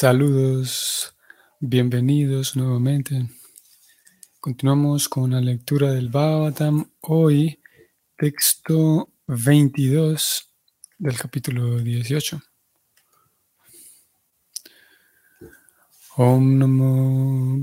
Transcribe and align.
Saludos, 0.00 1.14
bienvenidos 1.58 2.56
nuevamente. 2.56 3.28
Continuamos 4.40 5.10
con 5.10 5.32
la 5.32 5.42
lectura 5.42 5.92
del 5.92 6.08
Bhagavatam. 6.08 6.90
Hoy, 7.00 7.60
texto 8.16 9.10
22 9.26 10.48
del 10.96 11.18
capítulo 11.18 11.80
18. 11.80 12.40
Om 16.16 16.58
Namo. 16.58 17.58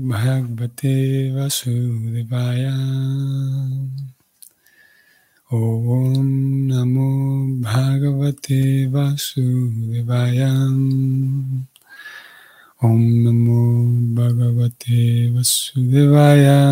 Om 12.80 13.26
Namo 13.26 13.90
Bhagavate 14.14 15.34
Vasudevaya. 15.34 16.62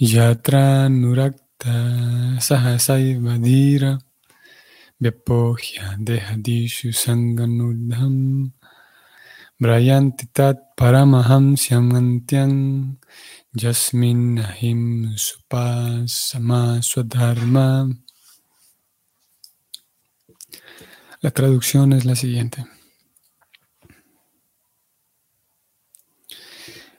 Yatra 0.00 0.88
Nurakta 0.88 2.40
Sahasaiva 2.40 3.36
Vyapohya 4.96 6.00
Dehadishu 6.00 6.96
Sanganudham 6.96 8.50
Brayanti 9.60 10.32
Tat 10.32 10.72
Paramaham 10.74 11.52
Antyang 11.52 12.96
Jasmin 13.54 14.38
Ahim 14.40 15.12
Supasama 15.20 16.80
La 21.26 21.32
traducción 21.32 21.92
es 21.92 22.04
la 22.04 22.14
siguiente. 22.14 22.64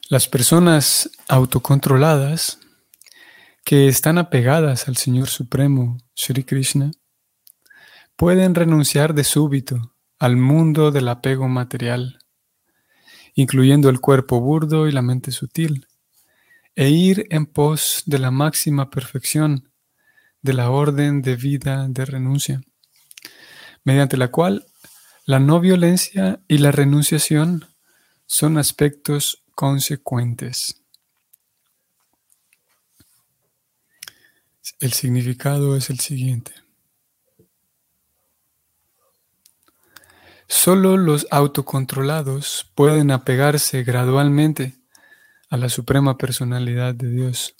Las 0.09 0.27
personas 0.27 1.09
autocontroladas 1.29 2.59
que 3.63 3.87
están 3.87 4.17
apegadas 4.17 4.89
al 4.89 4.97
Señor 4.97 5.29
Supremo, 5.29 5.97
Sri 6.13 6.43
Krishna, 6.43 6.91
pueden 8.17 8.53
renunciar 8.53 9.13
de 9.13 9.23
súbito 9.23 9.95
al 10.19 10.35
mundo 10.35 10.91
del 10.91 11.07
apego 11.07 11.47
material, 11.47 12.19
incluyendo 13.33 13.89
el 13.89 14.01
cuerpo 14.01 14.41
burdo 14.41 14.89
y 14.89 14.91
la 14.91 15.01
mente 15.01 15.31
sutil, 15.31 15.87
e 16.75 16.89
ir 16.89 17.27
en 17.29 17.45
pos 17.45 18.03
de 18.05 18.19
la 18.19 18.31
máxima 18.31 18.89
perfección 18.89 19.71
de 20.41 20.51
la 20.51 20.69
orden 20.69 21.21
de 21.21 21.37
vida 21.37 21.87
de 21.87 22.03
renuncia 22.03 22.61
mediante 23.87 24.17
la 24.17 24.27
cual 24.27 24.65
la 25.25 25.39
no 25.39 25.61
violencia 25.61 26.41
y 26.49 26.57
la 26.57 26.73
renunciación 26.73 27.65
son 28.25 28.57
aspectos 28.57 29.45
consecuentes. 29.55 30.83
El 34.81 34.91
significado 34.91 35.77
es 35.77 35.89
el 35.89 36.01
siguiente. 36.01 36.51
Solo 40.49 40.97
los 40.97 41.25
autocontrolados 41.31 42.69
pueden 42.75 43.09
apegarse 43.09 43.85
gradualmente 43.85 44.75
a 45.49 45.55
la 45.55 45.69
suprema 45.69 46.17
personalidad 46.17 46.93
de 46.93 47.09
Dios. 47.09 47.55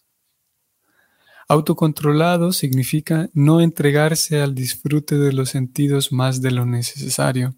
Autocontrolado 1.49 2.51
significa 2.51 3.29
no 3.33 3.61
entregarse 3.61 4.41
al 4.41 4.53
disfrute 4.53 5.17
de 5.17 5.31
los 5.31 5.49
sentidos 5.49 6.11
más 6.11 6.41
de 6.41 6.51
lo 6.51 6.65
necesario. 6.65 7.55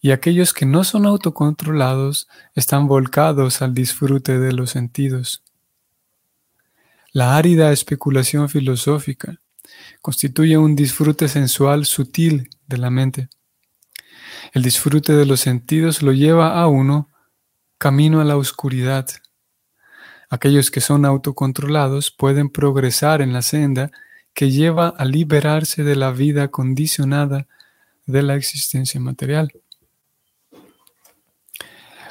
Y 0.00 0.12
aquellos 0.12 0.54
que 0.54 0.66
no 0.66 0.84
son 0.84 1.04
autocontrolados 1.04 2.28
están 2.54 2.86
volcados 2.86 3.60
al 3.60 3.74
disfrute 3.74 4.38
de 4.38 4.52
los 4.52 4.70
sentidos. 4.70 5.42
La 7.12 7.36
árida 7.36 7.72
especulación 7.72 8.48
filosófica 8.48 9.40
constituye 10.00 10.56
un 10.56 10.76
disfrute 10.76 11.26
sensual 11.26 11.86
sutil 11.86 12.50
de 12.68 12.78
la 12.78 12.90
mente. 12.90 13.28
El 14.52 14.62
disfrute 14.62 15.14
de 15.14 15.26
los 15.26 15.40
sentidos 15.40 16.02
lo 16.02 16.12
lleva 16.12 16.60
a 16.60 16.68
uno 16.68 17.08
camino 17.78 18.20
a 18.20 18.24
la 18.24 18.36
oscuridad 18.36 19.08
Aquellos 20.30 20.70
que 20.70 20.80
son 20.80 21.04
autocontrolados 21.04 22.12
pueden 22.12 22.48
progresar 22.48 23.20
en 23.20 23.32
la 23.32 23.42
senda 23.42 23.90
que 24.32 24.50
lleva 24.50 24.88
a 24.88 25.04
liberarse 25.04 25.82
de 25.82 25.96
la 25.96 26.12
vida 26.12 26.48
condicionada 26.48 27.48
de 28.06 28.22
la 28.22 28.36
existencia 28.36 29.00
material. 29.00 29.52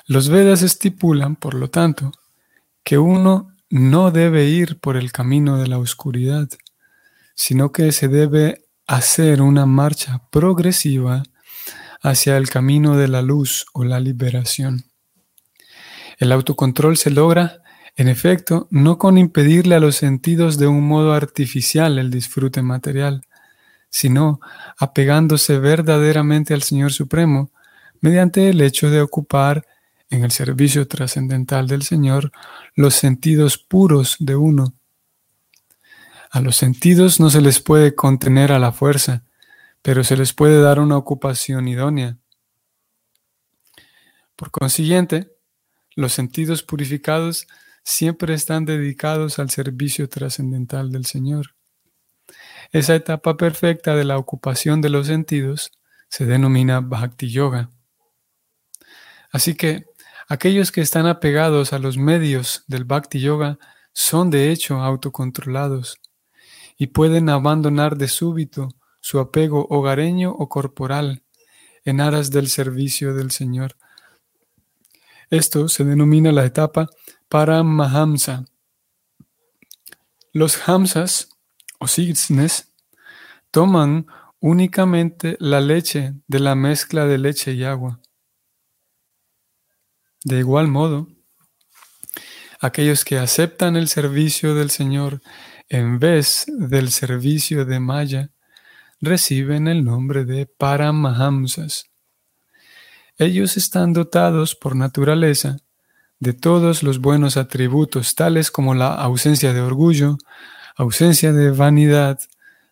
Los 0.06 0.28
Vedas 0.28 0.64
estipulan, 0.64 1.38
por 1.38 1.54
lo 1.54 1.70
tanto, 1.70 2.12
que 2.84 2.98
uno 2.98 3.56
no 3.70 4.12
debe 4.12 4.46
ir 4.46 4.80
por 4.80 4.98
el 4.98 5.12
camino 5.12 5.58
de 5.58 5.68
la 5.68 5.78
oscuridad, 5.78 6.50
sino 7.36 7.72
que 7.72 7.92
se 7.94 8.10
debe 8.10 8.66
hacer 8.86 9.42
una 9.42 9.66
marcha 9.66 10.24
progresiva 10.30 11.24
hacia 12.02 12.36
el 12.38 12.50
camino 12.50 12.98
de 12.98 13.08
la 13.08 13.22
luz 13.22 13.66
o 13.74 13.84
la 13.84 14.00
liberación. 14.00 14.86
El 16.18 16.32
autocontrol 16.32 16.98
se 16.98 17.12
logra 17.12 17.62
en 18.00 18.08
efecto, 18.08 18.70
no 18.72 18.98
con 18.98 19.18
impedirle 19.18 19.76
a 19.76 19.82
los 19.82 19.98
sentidos 19.98 20.58
de 20.58 20.68
un 20.68 20.88
modo 20.88 21.12
artificial 21.12 22.00
el 22.00 22.10
disfrute 22.10 22.62
material, 22.62 23.26
sino 23.90 24.40
apegándose 24.78 25.60
verdaderamente 25.60 26.54
al 26.54 26.64
Señor 26.64 26.94
Supremo 26.94 27.52
mediante 28.00 28.48
el 28.48 28.62
hecho 28.62 28.90
de 28.90 29.02
ocupar 29.02 29.68
en 30.10 30.24
el 30.24 30.32
servicio 30.32 30.88
trascendental 30.88 31.68
del 31.68 31.84
Señor 31.84 32.32
los 32.74 32.96
sentidos 32.96 33.58
puros 33.58 34.16
de 34.20 34.38
uno. 34.38 34.76
A 36.32 36.40
los 36.40 36.56
sentidos 36.56 37.20
no 37.20 37.30
se 37.30 37.42
les 37.42 37.60
puede 37.60 37.96
contener 37.96 38.54
a 38.54 38.60
la 38.60 38.72
fuerza, 38.72 39.26
pero 39.82 40.06
se 40.06 40.16
les 40.16 40.32
puede 40.32 40.62
dar 40.62 40.80
una 40.80 40.96
ocupación 40.96 41.68
idónea. 41.68 42.16
Por 44.38 44.52
consiguiente, 44.52 45.34
los 45.98 46.14
sentidos 46.14 46.64
purificados 46.64 47.46
siempre 47.84 48.34
están 48.34 48.66
dedicados 48.66 49.40
al 49.40 49.50
servicio 49.50 50.10
trascendental 50.10 50.92
del 50.92 51.06
Señor. 51.06 51.56
Esa 52.72 52.96
etapa 52.96 53.38
perfecta 53.38 53.96
de 53.96 54.04
la 54.06 54.18
ocupación 54.18 54.82
de 54.82 54.90
los 54.90 55.08
sentidos 55.08 55.72
se 56.10 56.26
denomina 56.26 56.82
Bhakti 56.82 57.30
Yoga. 57.30 57.70
Así 59.32 59.56
que 59.56 59.86
aquellos 60.28 60.72
que 60.72 60.82
están 60.82 61.08
apegados 61.08 61.74
a 61.74 61.80
los 61.80 61.98
medios 61.98 62.64
del 62.68 62.84
Bhakti 62.84 63.20
Yoga 63.20 63.58
son 63.94 64.30
de 64.30 64.52
hecho 64.52 64.78
autocontrolados 64.82 66.00
y 66.78 66.88
pueden 66.88 67.30
abandonar 67.30 67.98
de 67.98 68.08
súbito 68.08 68.70
su 69.02 69.20
apego 69.20 69.68
hogareño 69.70 70.32
o 70.32 70.50
corporal 70.50 71.24
en 71.84 72.02
aras 72.02 72.32
del 72.32 72.50
servicio 72.50 73.14
del 73.14 73.32
Señor. 73.32 73.76
Esto 75.30 75.68
se 75.68 75.84
denomina 75.84 76.32
la 76.32 76.46
etapa 76.46 76.90
Paramahamsa. 77.30 78.46
Los 80.34 80.68
hamsas 80.68 81.30
o 81.80 81.88
cisnes 81.88 82.74
toman 83.52 84.08
únicamente 84.40 85.38
la 85.40 85.62
leche 85.62 86.16
de 86.28 86.40
la 86.40 86.56
mezcla 86.56 87.06
de 87.06 87.20
leche 87.20 87.54
y 87.54 87.64
agua. 87.64 88.02
De 90.24 90.40
igual 90.40 90.70
modo, 90.70 91.08
aquellos 92.60 93.06
que 93.06 93.20
aceptan 93.20 93.76
el 93.76 93.90
servicio 93.90 94.56
del 94.56 94.72
Señor 94.72 95.22
en 95.68 96.00
vez 96.00 96.46
del 96.48 96.90
servicio 96.90 97.64
de 97.64 97.80
Maya 97.80 98.32
reciben 99.02 99.68
el 99.68 99.86
nombre 99.86 100.26
de 100.26 100.48
Paramahamsas. 100.48 101.92
Ellos 103.20 103.56
están 103.56 103.94
dotados 103.94 104.56
por 104.56 104.76
naturaleza 104.76 105.58
de 106.20 106.34
todos 106.34 106.84
los 106.84 107.00
buenos 107.00 107.38
atributos, 107.38 108.16
tales 108.16 108.52
como 108.52 108.76
la 108.76 108.94
ausencia 108.94 109.54
de 109.54 109.62
orgullo, 109.62 110.18
ausencia 110.76 111.32
de 111.34 111.52
vanidad, 111.52 112.20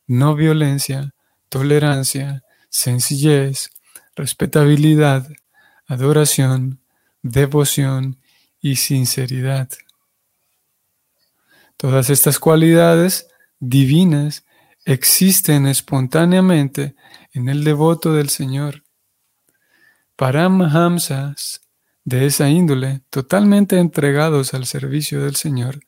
no 0.05 0.35
violencia, 0.35 1.13
tolerancia, 1.49 2.43
sencillez, 2.69 3.69
respetabilidad, 4.15 5.27
adoración, 5.87 6.79
devoción 7.21 8.17
y 8.59 8.75
sinceridad. 8.75 9.69
Todas 11.77 12.09
estas 12.09 12.39
cualidades 12.39 13.27
divinas 13.59 14.45
existen 14.83 15.67
espontáneamente 15.67 16.95
en 17.33 17.49
el 17.49 17.63
devoto 17.63 18.13
del 18.13 18.29
Señor. 18.29 18.83
Paramahamsas 20.15 21.66
de 22.07 22.25
esa 22.25 22.49
índole, 22.49 23.01
totalmente 23.09 23.77
entregados 23.77 24.53
al 24.53 24.65
servicio 24.65 25.21
del 25.25 25.35
Señor, 25.35 25.81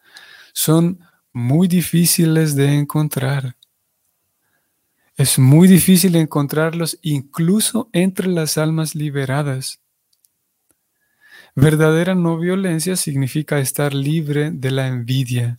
son 0.51 0.99
muy 1.31 1.69
difíciles 1.69 2.55
de 2.55 2.77
encontrar. 2.77 3.55
Es 5.15 5.39
muy 5.39 5.69
difícil 5.69 6.17
encontrarlos 6.17 6.99
incluso 7.03 7.89
entre 7.93 8.27
las 8.27 8.57
almas 8.57 8.95
liberadas. 8.95 9.79
Verdadera 11.55 12.15
no 12.15 12.37
violencia 12.37 12.97
significa 12.97 13.59
estar 13.59 13.93
libre 13.93 14.51
de 14.51 14.71
la 14.71 14.87
envidia. 14.87 15.55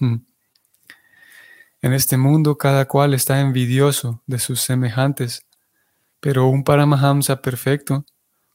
Hmm. 0.00 0.24
En 1.82 1.92
este 1.92 2.16
mundo 2.16 2.58
cada 2.58 2.88
cual 2.88 3.14
está 3.14 3.38
envidioso 3.38 4.24
de 4.26 4.40
sus 4.40 4.60
semejantes, 4.60 5.46
pero 6.18 6.48
un 6.48 6.64
Paramahamsa 6.64 7.40
perfecto, 7.40 8.04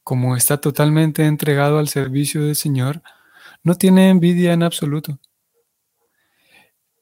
como 0.06 0.36
está 0.36 0.60
totalmente 0.60 1.26
entregado 1.26 1.80
al 1.80 1.88
servicio 1.88 2.44
del 2.44 2.54
Señor, 2.54 3.02
no 3.64 3.74
tiene 3.74 4.08
envidia 4.08 4.52
en 4.52 4.62
absoluto. 4.62 5.18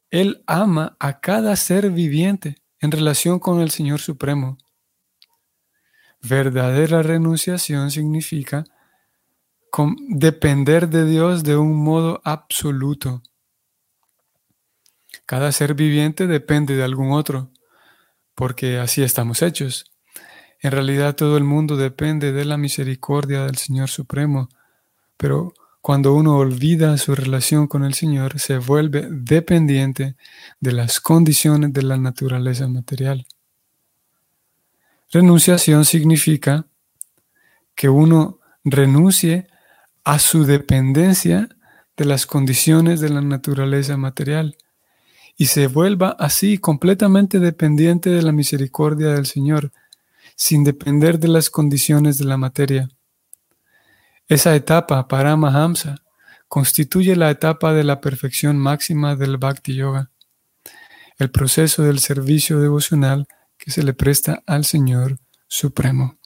Él 0.09 0.43
ama 0.47 0.97
a 0.99 1.21
cada 1.21 1.55
ser 1.57 1.91
viviente 1.91 2.63
en 2.81 2.93
relación 2.93 3.41
con 3.41 3.61
el 3.61 3.71
Señor 3.71 4.01
Supremo. 4.01 4.57
Verdadera 6.23 7.03
renunciación 7.03 7.91
significa 7.91 8.65
depender 10.09 10.89
de 10.89 11.05
Dios 11.05 11.45
de 11.45 11.59
un 11.59 11.77
modo 11.77 12.23
absoluto. 12.25 13.23
Cada 15.27 15.53
ser 15.53 15.75
viviente 15.75 16.27
depende 16.27 16.75
de 16.75 16.85
algún 16.85 17.13
otro, 17.13 17.51
porque 18.35 18.79
así 18.79 19.03
estamos 19.03 19.43
hechos. 19.43 19.94
En 20.65 20.71
realidad 20.71 21.15
todo 21.15 21.37
el 21.37 21.45
mundo 21.45 21.77
depende 21.77 22.33
de 22.33 22.47
la 22.47 22.57
misericordia 22.57 23.45
del 23.45 23.59
Señor 23.59 23.91
Supremo, 23.91 24.49
pero 25.19 25.53
cuando 25.83 26.15
uno 26.15 26.39
olvida 26.39 26.97
su 26.97 27.15
relación 27.15 27.67
con 27.67 27.85
el 27.85 27.93
Señor, 27.93 28.41
se 28.41 28.57
vuelve 28.57 29.07
dependiente 29.11 30.17
de 30.61 30.73
las 30.73 31.01
condiciones 31.01 31.75
de 31.75 31.83
la 31.83 31.99
naturaleza 31.99 32.67
material. 32.67 33.27
Renunciación 35.13 35.85
significa 35.85 36.65
que 37.75 37.91
uno 37.91 38.41
renuncie 38.65 39.49
a 40.03 40.19
su 40.19 40.47
dependencia 40.47 41.51
de 41.95 42.07
las 42.07 42.25
condiciones 42.25 43.01
de 43.01 43.11
la 43.11 43.21
naturaleza 43.21 43.99
material 43.99 44.57
y 45.37 45.45
se 45.47 45.67
vuelva 45.67 46.17
así 46.19 46.57
completamente 46.57 47.39
dependiente 47.39 48.09
de 48.09 48.23
la 48.23 48.33
misericordia 48.33 49.09
del 49.09 49.27
Señor, 49.27 49.71
sin 50.35 50.65
depender 50.65 51.19
de 51.19 51.29
las 51.29 51.51
condiciones 51.51 52.19
de 52.19 52.25
la 52.25 52.37
materia. 52.37 52.89
Esa 54.29 54.55
etapa, 54.55 55.07
para 55.07 55.37
Mahamsa, 55.37 55.97
constituye 56.49 57.17
la 57.17 57.31
etapa 57.31 57.73
de 57.73 57.85
la 57.85 58.01
perfección 58.01 58.59
máxima 58.59 59.17
del 59.17 59.37
Bhakti 59.37 59.75
Yoga, 59.75 60.11
el 61.19 61.31
proceso 61.31 61.83
del 61.83 61.99
servicio 61.99 62.61
devocional 62.61 63.27
que 63.59 63.71
se 63.71 63.83
le 63.83 63.93
presta 63.93 64.43
al 64.47 64.65
Señor 64.65 65.19
Supremo. 65.47 66.19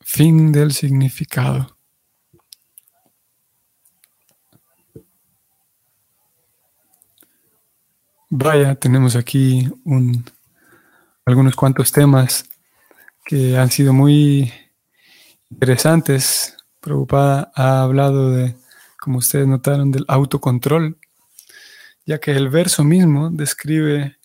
Fin 0.00 0.52
del 0.52 0.72
significado. 0.72 1.76
Vaya, 8.28 8.74
tenemos 8.74 9.16
aquí 9.16 9.68
algunos 11.26 11.56
cuantos 11.56 11.90
temas 11.90 12.48
que 13.24 13.58
han 13.58 13.70
sido 13.70 13.92
muy 13.92 14.52
interesantes. 15.50 16.56
Preocupada 16.80 17.50
ha 17.56 17.82
hablado 17.82 18.30
de, 18.30 18.54
como 19.00 19.18
ustedes 19.18 19.48
notaron, 19.48 19.90
del 19.90 20.04
autocontrol, 20.06 20.96
ya 22.06 22.20
que 22.20 22.30
el 22.30 22.48
verso 22.48 22.84
mismo 22.84 23.28
describe, 23.30 24.16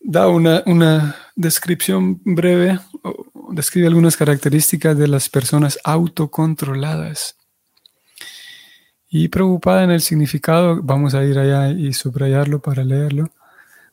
da 0.00 0.26
una, 0.28 0.62
una 0.64 1.16
descripción 1.36 2.22
breve, 2.24 2.78
describe 3.50 3.88
algunas 3.88 4.16
características 4.16 4.96
de 4.96 5.08
las 5.08 5.28
personas 5.28 5.78
autocontroladas. 5.84 7.36
Y 9.10 9.28
preocupada 9.28 9.84
en 9.84 9.90
el 9.90 10.00
significado, 10.00 10.82
vamos 10.82 11.12
a 11.12 11.22
ir 11.22 11.38
allá 11.38 11.68
y 11.68 11.92
subrayarlo 11.92 12.62
para 12.62 12.82
leerlo, 12.82 13.30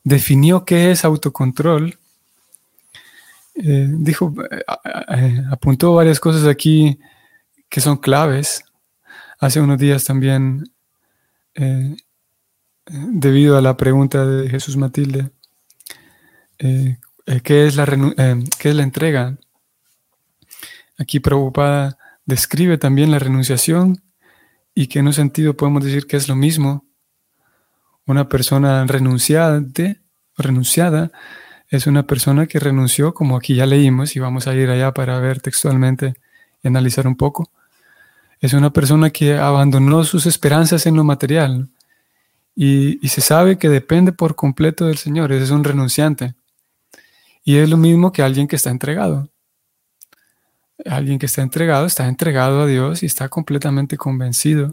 definió 0.04 0.64
qué 0.64 0.90
es 0.90 1.04
autocontrol. 1.04 1.98
Eh, 3.54 3.88
dijo, 3.90 4.34
eh, 4.50 4.62
eh, 5.16 5.42
apuntó 5.50 5.94
varias 5.94 6.20
cosas 6.20 6.46
aquí 6.46 6.98
que 7.68 7.80
son 7.80 7.96
claves. 7.96 8.64
Hace 9.38 9.60
unos 9.60 9.78
días 9.78 10.04
también, 10.04 10.70
debido 12.86 13.56
a 13.56 13.62
la 13.62 13.76
pregunta 13.76 14.26
de 14.26 14.50
Jesús 14.50 14.76
Matilde, 14.76 15.30
¿qué, 16.58 17.66
es 17.66 17.76
la 17.76 17.86
¿qué 17.86 18.68
es 18.68 18.74
la 18.74 18.82
entrega? 18.82 19.38
Aquí 20.98 21.20
preocupada 21.20 21.96
describe 22.26 22.76
también 22.76 23.10
la 23.10 23.18
renunciación 23.18 24.02
y 24.74 24.88
que 24.88 24.98
en 24.98 25.06
un 25.06 25.14
sentido 25.14 25.56
podemos 25.56 25.84
decir 25.84 26.06
que 26.06 26.18
es 26.18 26.28
lo 26.28 26.36
mismo. 26.36 26.84
Una 28.10 28.28
persona 28.28 28.84
renunciante, 28.86 30.00
renunciada 30.36 31.12
es 31.68 31.86
una 31.86 32.08
persona 32.08 32.48
que 32.48 32.58
renunció, 32.58 33.14
como 33.14 33.36
aquí 33.36 33.54
ya 33.54 33.66
leímos, 33.66 34.16
y 34.16 34.18
vamos 34.18 34.48
a 34.48 34.54
ir 34.56 34.68
allá 34.68 34.92
para 34.92 35.20
ver 35.20 35.40
textualmente 35.40 36.14
y 36.60 36.66
analizar 36.66 37.06
un 37.06 37.14
poco. 37.14 37.52
Es 38.40 38.52
una 38.52 38.72
persona 38.72 39.10
que 39.10 39.34
abandonó 39.34 40.02
sus 40.02 40.26
esperanzas 40.26 40.86
en 40.86 40.96
lo 40.96 41.04
material 41.04 41.68
y, 42.56 42.98
y 43.00 43.10
se 43.10 43.20
sabe 43.20 43.58
que 43.58 43.68
depende 43.68 44.10
por 44.10 44.34
completo 44.34 44.86
del 44.86 44.98
Señor. 44.98 45.30
Ese 45.30 45.44
es 45.44 45.50
un 45.50 45.62
renunciante. 45.62 46.34
Y 47.44 47.58
es 47.58 47.70
lo 47.70 47.76
mismo 47.76 48.10
que 48.10 48.24
alguien 48.24 48.48
que 48.48 48.56
está 48.56 48.70
entregado. 48.70 49.28
Alguien 50.84 51.20
que 51.20 51.26
está 51.26 51.42
entregado, 51.42 51.86
está 51.86 52.08
entregado 52.08 52.62
a 52.62 52.66
Dios 52.66 53.04
y 53.04 53.06
está 53.06 53.28
completamente 53.28 53.96
convencido 53.96 54.72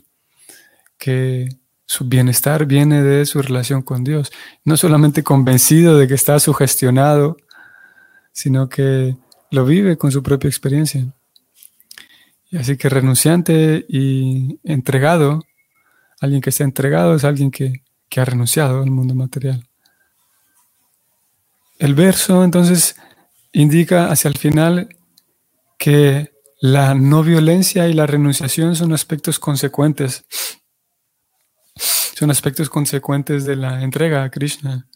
que 0.97 1.49
su 1.87 2.05
bienestar 2.05 2.65
viene 2.65 3.01
de 3.01 3.25
su 3.25 3.41
relación 3.41 3.81
con 3.81 4.03
Dios. 4.03 4.31
No 4.65 4.75
solamente 4.75 5.23
convencido 5.23 5.97
de 5.97 6.07
que 6.07 6.13
está 6.13 6.39
sugestionado, 6.39 7.37
sino 8.33 8.67
que 8.67 9.17
lo 9.49 9.65
vive 9.65 9.97
con 9.97 10.11
su 10.11 10.21
propia 10.21 10.49
experiencia. 10.49 11.07
Y 12.51 12.57
así 12.57 12.77
que 12.77 12.89
renunciante 12.89 13.85
y 13.87 14.59
entregado, 14.63 15.43
alguien 16.19 16.41
que 16.41 16.49
está 16.49 16.65
entregado 16.65 17.15
es 17.15 17.23
alguien 17.23 17.51
que, 17.51 17.83
que 18.09 18.19
ha 18.19 18.25
renunciado 18.25 18.83
al 18.83 18.91
mundo 18.91 19.15
material. 19.15 19.65
El 21.79 21.95
verso 21.95 22.43
entonces 22.43 22.97
indica 23.53 24.11
hacia 24.11 24.27
el 24.27 24.37
final 24.37 24.89
que 25.79 26.33
la 26.59 26.95
no 26.95 27.23
violencia 27.23 27.87
y 27.87 27.93
la 27.93 28.07
renunciación 28.07 28.75
son 28.75 28.91
aspectos 28.91 29.39
consecuentes. 29.39 30.25
Son 32.17 32.31
aspectos 32.31 32.67
consecuentes 32.67 33.45
de 33.45 33.55
la 33.55 33.83
entrega 33.83 34.23
a 34.23 34.31
Krishna. 34.31 34.87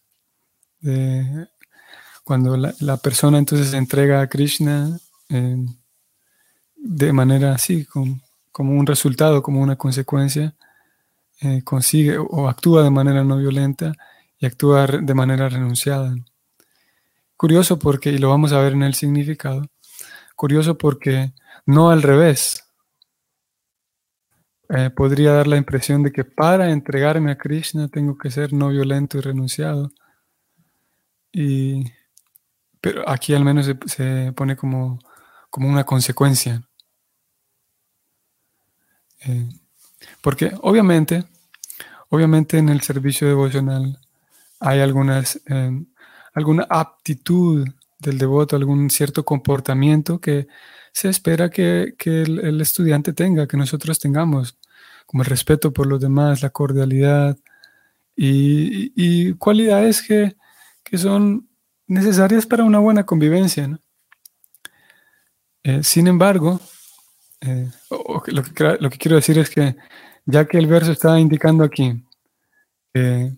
cuando 2.23 2.57
la, 2.57 2.97
persona 2.97 3.37
entonces 3.37 3.75
entrega 3.75 4.21
a 4.21 4.27
Krishna 4.27 4.97
eh, 5.29 5.63
de 6.77 7.13
manera 7.13 7.53
así, 7.53 7.85
como 7.85 8.71
un 8.71 8.87
resultado, 8.87 9.43
como 9.43 9.61
una 9.61 9.75
consecuencia, 9.75 10.55
eh, 11.41 11.61
consigue 11.63 12.17
o 12.17 12.49
actúa 12.49 12.81
de 12.81 12.89
manera 12.89 13.23
no 13.23 13.37
violenta 13.37 13.93
y 14.39 14.47
actúa 14.47 14.87
de 14.87 15.13
manera 15.13 15.47
renunciada. 15.47 16.15
Curioso 17.37 17.77
porque, 17.77 18.09
y 18.09 18.17
lo 18.17 18.29
vamos 18.29 18.51
a 18.51 18.61
ver 18.61 18.73
en 18.73 18.81
el 18.81 18.95
significado, 18.95 19.69
curioso 20.35 20.75
porque 20.75 21.33
no 21.67 21.91
al 21.91 22.01
revés. 22.01 22.63
Eh, 24.73 24.89
podría 24.89 25.33
dar 25.33 25.47
la 25.47 25.57
impresión 25.57 26.01
de 26.01 26.13
que 26.13 26.23
para 26.23 26.71
entregarme 26.71 27.31
a 27.31 27.37
Krishna 27.37 27.89
tengo 27.89 28.17
que 28.17 28.31
ser 28.31 28.53
no 28.53 28.69
violento 28.69 29.17
y 29.17 29.21
renunciado. 29.21 29.91
Y, 31.33 31.91
pero 32.79 33.07
aquí 33.09 33.33
al 33.33 33.43
menos 33.43 33.69
se, 33.85 34.31
pone 34.33 34.55
como, 34.55 34.99
como, 35.49 35.67
una 35.67 35.83
consecuencia. 35.83 36.63
Eh, 39.25 39.49
porque 40.21 40.53
obviamente, 40.61 41.25
obviamente 42.09 42.57
en 42.57 42.69
el 42.69 42.81
servicio 42.81 43.27
devocional 43.27 43.99
hay 44.59 44.79
algunas, 44.79 45.41
eh, 45.47 45.85
alguna 46.33 46.65
aptitud 46.69 47.67
del 47.99 48.17
devoto, 48.17 48.55
algún 48.55 48.89
cierto 48.89 49.25
comportamiento 49.25 50.19
que 50.19 50.47
se 50.93 51.09
espera 51.09 51.49
que, 51.49 51.93
el, 52.05 52.61
estudiante 52.61 53.13
tenga, 53.13 53.47
que 53.47 53.57
nosotros 53.57 53.99
tengamos, 53.99 54.57
como 55.11 55.23
el 55.23 55.29
respeto 55.29 55.73
por 55.73 55.87
los 55.87 55.99
demás, 55.99 56.41
la 56.41 56.51
cordialidad 56.51 57.37
y, 58.15 59.33
cualidades 59.33 60.01
que, 60.01 60.37
son 60.97 61.49
necesarias 61.85 62.45
para 62.45 62.63
una 62.63 62.79
buena 62.79 63.05
convivencia. 63.05 63.77
Eh, 65.63 65.83
sin 65.83 66.07
embargo, 66.07 66.61
eh, 67.41 67.69
lo, 67.89 68.21
que, 68.21 68.31
lo, 68.79 68.89
que, 68.89 68.97
quiero 68.97 69.17
decir 69.17 69.37
es 69.37 69.49
que 69.49 69.75
ya 70.25 70.45
que 70.45 70.57
el 70.57 70.67
verso 70.67 70.93
está 70.93 71.19
indicando 71.19 71.65
aquí 71.65 72.05
que 72.93 73.33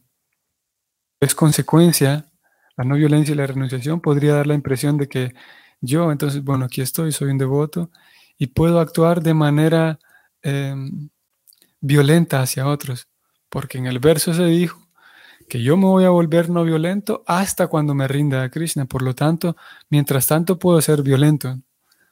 es 1.19 1.33
consecuencia 1.33 2.31
la 2.77 2.83
no 2.83 2.95
violencia 2.95 3.33
y 3.33 3.37
la 3.37 3.47
renunciación 3.47 3.99
podría 3.99 4.35
dar 4.35 4.47
la 4.47 4.55
impresión 4.55 4.97
de 4.97 5.07
que 5.07 5.33
yo, 5.81 6.11
entonces, 6.11 6.43
bueno, 6.43 6.65
aquí 6.65 6.81
estoy, 6.81 7.11
soy 7.11 7.31
un 7.31 7.37
devoto 7.39 7.89
y 8.37 8.47
puedo 8.47 8.79
actuar 8.79 9.21
de 9.21 9.33
manera 9.33 9.99
em, 10.41 11.09
violenta 11.83 12.41
hacia 12.41 12.65
otros, 12.65 13.09
porque 13.49 13.77
en 13.77 13.87
el 13.87 13.99
verso 13.99 14.33
se 14.33 14.45
dijo 14.45 14.79
que 15.49 15.61
yo 15.61 15.75
me 15.75 15.85
voy 15.85 16.05
a 16.05 16.09
volver 16.09 16.49
no 16.49 16.63
violento 16.63 17.23
hasta 17.27 17.67
cuando 17.67 17.93
me 17.93 18.07
rinda 18.07 18.41
a 18.41 18.49
Krishna. 18.49 18.85
Por 18.85 19.01
lo 19.01 19.13
tanto, 19.13 19.57
mientras 19.89 20.25
tanto 20.25 20.57
puedo 20.57 20.81
ser 20.81 21.03
violento, 21.03 21.59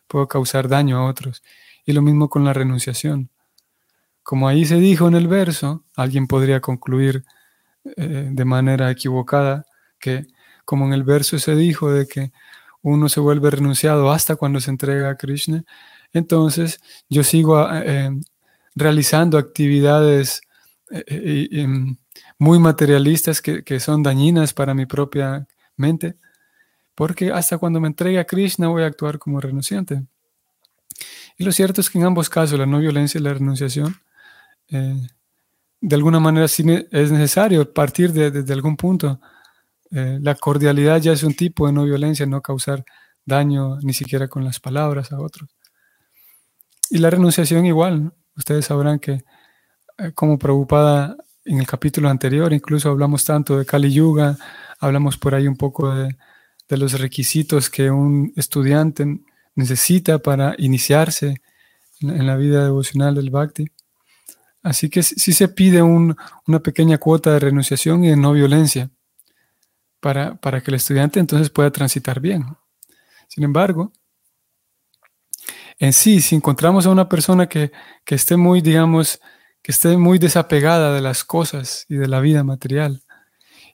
puedo 0.07 0.27
causar 0.27 0.67
daño 0.67 0.97
a 0.97 1.05
otros. 1.05 1.41
Y 1.85 1.93
lo 1.93 2.01
mismo 2.01 2.29
con 2.29 2.43
la 2.43 2.53
renunciación. 2.53 3.29
Como 4.23 4.47
ahí 4.47 4.65
se 4.65 4.75
dijo 4.75 5.07
en 5.07 5.15
el 5.15 5.29
verso, 5.29 5.85
alguien 5.95 6.27
podría 6.27 6.59
concluir 6.59 7.23
eh, 7.95 8.27
de 8.29 8.45
manera 8.45 8.91
equivocada 8.91 9.65
que, 9.99 10.27
como 10.65 10.85
en 10.85 10.93
el 10.93 11.03
verso 11.03 11.39
se 11.39 11.55
dijo 11.55 11.91
de 11.91 12.07
que 12.07 12.33
uno 12.81 13.07
se 13.07 13.21
vuelve 13.21 13.49
renunciado 13.49 14.11
hasta 14.11 14.35
cuando 14.35 14.59
se 14.59 14.69
entrega 14.69 15.09
a 15.09 15.15
Krishna, 15.15 15.63
entonces 16.13 16.81
yo 17.09 17.23
sigo 17.23 17.67
eh, 17.71 18.11
realizando 18.75 19.37
actividades 19.37 20.41
eh, 20.89 21.47
em, 21.51 21.97
muy 22.37 22.59
materialistas 22.59 23.41
que, 23.41 23.79
son 23.79 24.03
dañinas 24.03 24.53
para 24.53 24.73
mi 24.73 24.85
propia 24.85 25.47
mente, 25.77 26.17
porque 26.95 27.31
hasta 27.31 27.57
cuando 27.57 27.79
me 27.79 27.87
entregue 27.87 28.19
a 28.19 28.25
Krishna 28.25 28.67
voy 28.67 28.83
a 28.83 28.87
actuar 28.87 29.19
como 29.19 29.39
renunciante. 29.39 30.03
Y 31.37 31.43
lo 31.43 31.51
cierto 31.51 31.81
es 31.81 31.89
que 31.89 31.97
en 31.97 32.05
ambos 32.05 32.29
casos, 32.29 32.59
la 32.59 32.65
no 32.65 32.79
violencia 32.79 33.19
y 33.19 33.23
la 33.23 33.33
renunciación, 33.33 33.95
eh, 34.69 35.07
de 35.79 35.95
alguna 35.95 36.19
manera 36.19 36.47
sí 36.47 36.63
es 36.91 37.11
necesario 37.11 37.73
partir 37.73 38.11
de, 38.11 38.53
algún 38.53 38.77
punto. 38.77 39.19
Eh, 39.89 40.19
la 40.21 40.35
cordialidad 40.35 41.01
ya 41.01 41.13
es 41.13 41.23
un 41.23 41.33
tipo 41.33 41.67
de 41.67 41.73
no 41.73 41.85
violencia, 41.85 42.25
no 42.25 42.41
causar 42.41 42.83
daño 43.25 43.77
ni 43.81 43.93
siquiera 43.93 44.27
con 44.27 44.43
las 44.43 44.59
palabras 44.59 45.11
a 45.11 45.19
otros. 45.19 45.49
Y 46.89 46.97
la 46.99 47.09
renunciación 47.09 47.65
igual, 47.65 48.13
ustedes 48.35 48.65
sabrán 48.65 49.00
que 49.00 49.23
eh, 49.97 50.11
como 50.13 50.38
preocupada 50.38 51.15
en 51.45 51.59
el 51.59 51.67
capítulo 51.67 52.09
anterior, 52.09 52.53
incluso 52.53 52.89
hablamos 52.89 53.25
tanto 53.25 53.57
de 53.57 53.65
Kali 53.65 53.91
Yuga, 53.91 54.38
hablamos 54.79 55.17
por 55.17 55.35
ahí 55.35 55.47
un 55.47 55.55
poco 55.57 55.93
de, 55.93 56.15
los 56.69 56.93
requisitos 57.00 57.69
que 57.69 57.91
un 57.91 58.31
estudiante 58.38 59.19
necesita 59.55 60.19
para 60.19 60.55
iniciarse 60.57 61.41
en, 62.00 62.25
la 62.25 62.38
vida 62.38 62.63
devocional 62.63 63.13
del 63.15 63.29
Bhakti. 63.29 63.65
Así 64.63 64.89
que 64.89 65.03
sí 65.03 65.33
se 65.33 65.50
pide 65.50 65.81
una 65.81 66.59
pequeña 66.63 66.97
cuota 66.97 67.33
de 67.33 67.39
renunciación 67.39 68.05
y 68.05 68.09
de 68.11 68.15
no 68.15 68.31
violencia 68.31 68.89
para, 70.00 70.35
para 70.35 70.61
que 70.61 70.71
el 70.71 70.75
estudiante 70.75 71.19
entonces 71.19 71.50
pueda 71.50 71.71
transitar 71.71 72.21
bien. 72.21 72.45
Sin 73.27 73.43
embargo, 73.43 73.91
en 75.81 75.93
sí, 75.93 76.21
si 76.21 76.35
encontramos 76.35 76.85
a 76.85 76.91
una 76.91 77.09
persona 77.09 77.50
que, 77.50 77.71
que 78.05 78.13
esté 78.13 78.38
muy, 78.38 78.61
digamos, 78.61 79.19
que 79.63 79.71
esté 79.71 79.97
muy 79.97 80.19
desapegada 80.19 80.93
de 80.93 81.01
las 81.01 81.23
cosas 81.23 81.88
y 81.89 81.95
de 81.95 82.07
la 82.07 82.19
vida 82.19 82.43
material, 82.43 83.01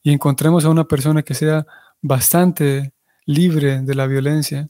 y 0.02 0.14
encontremos 0.14 0.64
a 0.64 0.70
una 0.70 0.86
persona 0.86 1.22
que 1.22 1.34
sea 1.34 1.68
bastante 2.02 2.94
libre 3.26 3.82
de 3.82 3.94
la 3.94 4.08
violencia, 4.08 4.70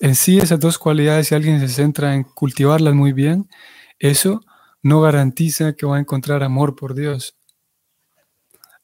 en 0.00 0.16
sí 0.16 0.38
esas 0.38 0.58
dos 0.58 0.78
cualidades, 0.78 1.28
si 1.28 1.36
alguien 1.36 1.60
se 1.60 1.68
centra 1.68 2.16
en 2.16 2.24
cultivarlas 2.24 2.92
muy 2.92 3.12
bien, 3.12 3.48
eso 4.00 4.40
no 4.82 5.00
garantiza 5.00 5.74
que 5.74 5.86
va 5.86 5.98
a 5.98 6.00
encontrar 6.00 6.42
amor 6.42 6.74
por 6.74 6.96
Dios. 6.96 7.36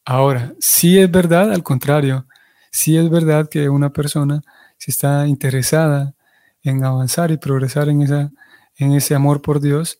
Ahora, 0.04 0.54
sí 0.60 0.96
es 0.96 1.10
verdad, 1.10 1.52
al 1.52 1.64
contrario, 1.64 2.24
sí 2.70 2.96
es 2.96 3.10
verdad 3.10 3.48
que 3.48 3.68
una 3.68 3.92
persona, 3.92 4.42
si 4.78 4.92
está 4.92 5.26
interesada 5.26 6.14
en 6.62 6.84
avanzar 6.84 7.30
y 7.30 7.36
progresar 7.36 7.88
en, 7.88 8.02
esa, 8.02 8.30
en 8.76 8.92
ese 8.92 9.14
amor 9.14 9.42
por 9.42 9.60
Dios, 9.60 9.98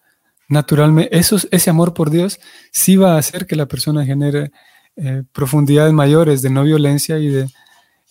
naturalmente, 0.49 1.17
ese 1.17 1.71
amor 1.71 1.95
por 1.95 2.11
Dios 2.11 2.39
sí 2.71 2.97
va 2.97 3.15
a 3.15 3.19
hacer 3.19 3.47
que 3.47 3.57
la 3.57 3.67
persona 3.67 4.05
genere 4.05 4.53
eh, 4.97 5.23
profundidades 5.33 5.93
mayores 5.93 6.43
de 6.43 6.51
no 6.51 6.65
violencia 6.65 7.19
y 7.19 7.29
de, 7.29 7.49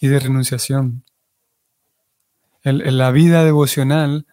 de 0.01 0.20
renunciación. 0.20 1.03
En, 2.63 2.98
la 2.98 3.12
vida 3.12 3.43
devocional, 3.43 4.25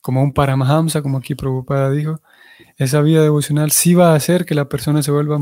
como 0.00 0.22
un 0.22 0.32
paramahamsa, 0.32 1.02
como 1.02 1.18
aquí 1.18 1.34
Prabhupada 1.34 1.90
dijo, 1.90 2.20
esa 2.76 3.00
vida 3.00 3.22
devocional 3.22 3.72
sí 3.72 3.94
va 3.94 4.12
a 4.12 4.14
hacer 4.14 4.44
que 4.44 4.54
la 4.54 4.68
persona 4.68 5.02
se 5.02 5.10
vuelva, 5.10 5.38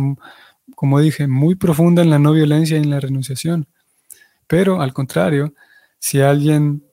como 0.75 1.01
dije, 1.01 1.27
muy 1.29 1.55
profunda 1.55 2.03
en 2.03 2.11
la 2.11 2.19
no 2.19 2.33
violencia 2.33 2.77
y 2.77 2.83
en 2.83 2.91
la 2.91 3.01
renunciación. 3.01 3.69
Pero 4.47 4.81
al 4.81 4.93
contrario, 4.95 5.55
si 5.99 6.21
alguien 6.21 6.88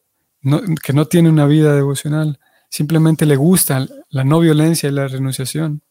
que 0.83 0.93
no 0.93 1.05
tiene 1.05 1.29
una 1.29 1.45
vida 1.45 1.73
devocional 1.73 2.39
simplemente 2.75 3.25
le 3.25 3.37
gusta 3.37 3.87
la 4.09 4.25
no 4.25 4.41
violencia 4.41 4.89
y 4.89 4.91
la 4.91 5.07
renunciación, 5.07 5.81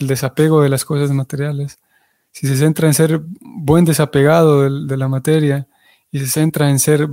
el 0.00 0.08
desapego 0.08 0.60
de 0.60 0.68
las 0.68 0.84
cosas 0.84 1.12
materiales. 1.12 1.78
Si 2.32 2.48
se 2.48 2.56
centra 2.56 2.88
en 2.88 2.94
ser 2.94 3.22
buen 3.40 3.84
desapegado 3.84 4.62
de, 4.84 4.96
la 4.96 5.06
materia 5.06 5.68
y 6.10 6.18
se 6.18 6.26
centra 6.26 6.68
en 6.68 6.80
ser 6.80 7.08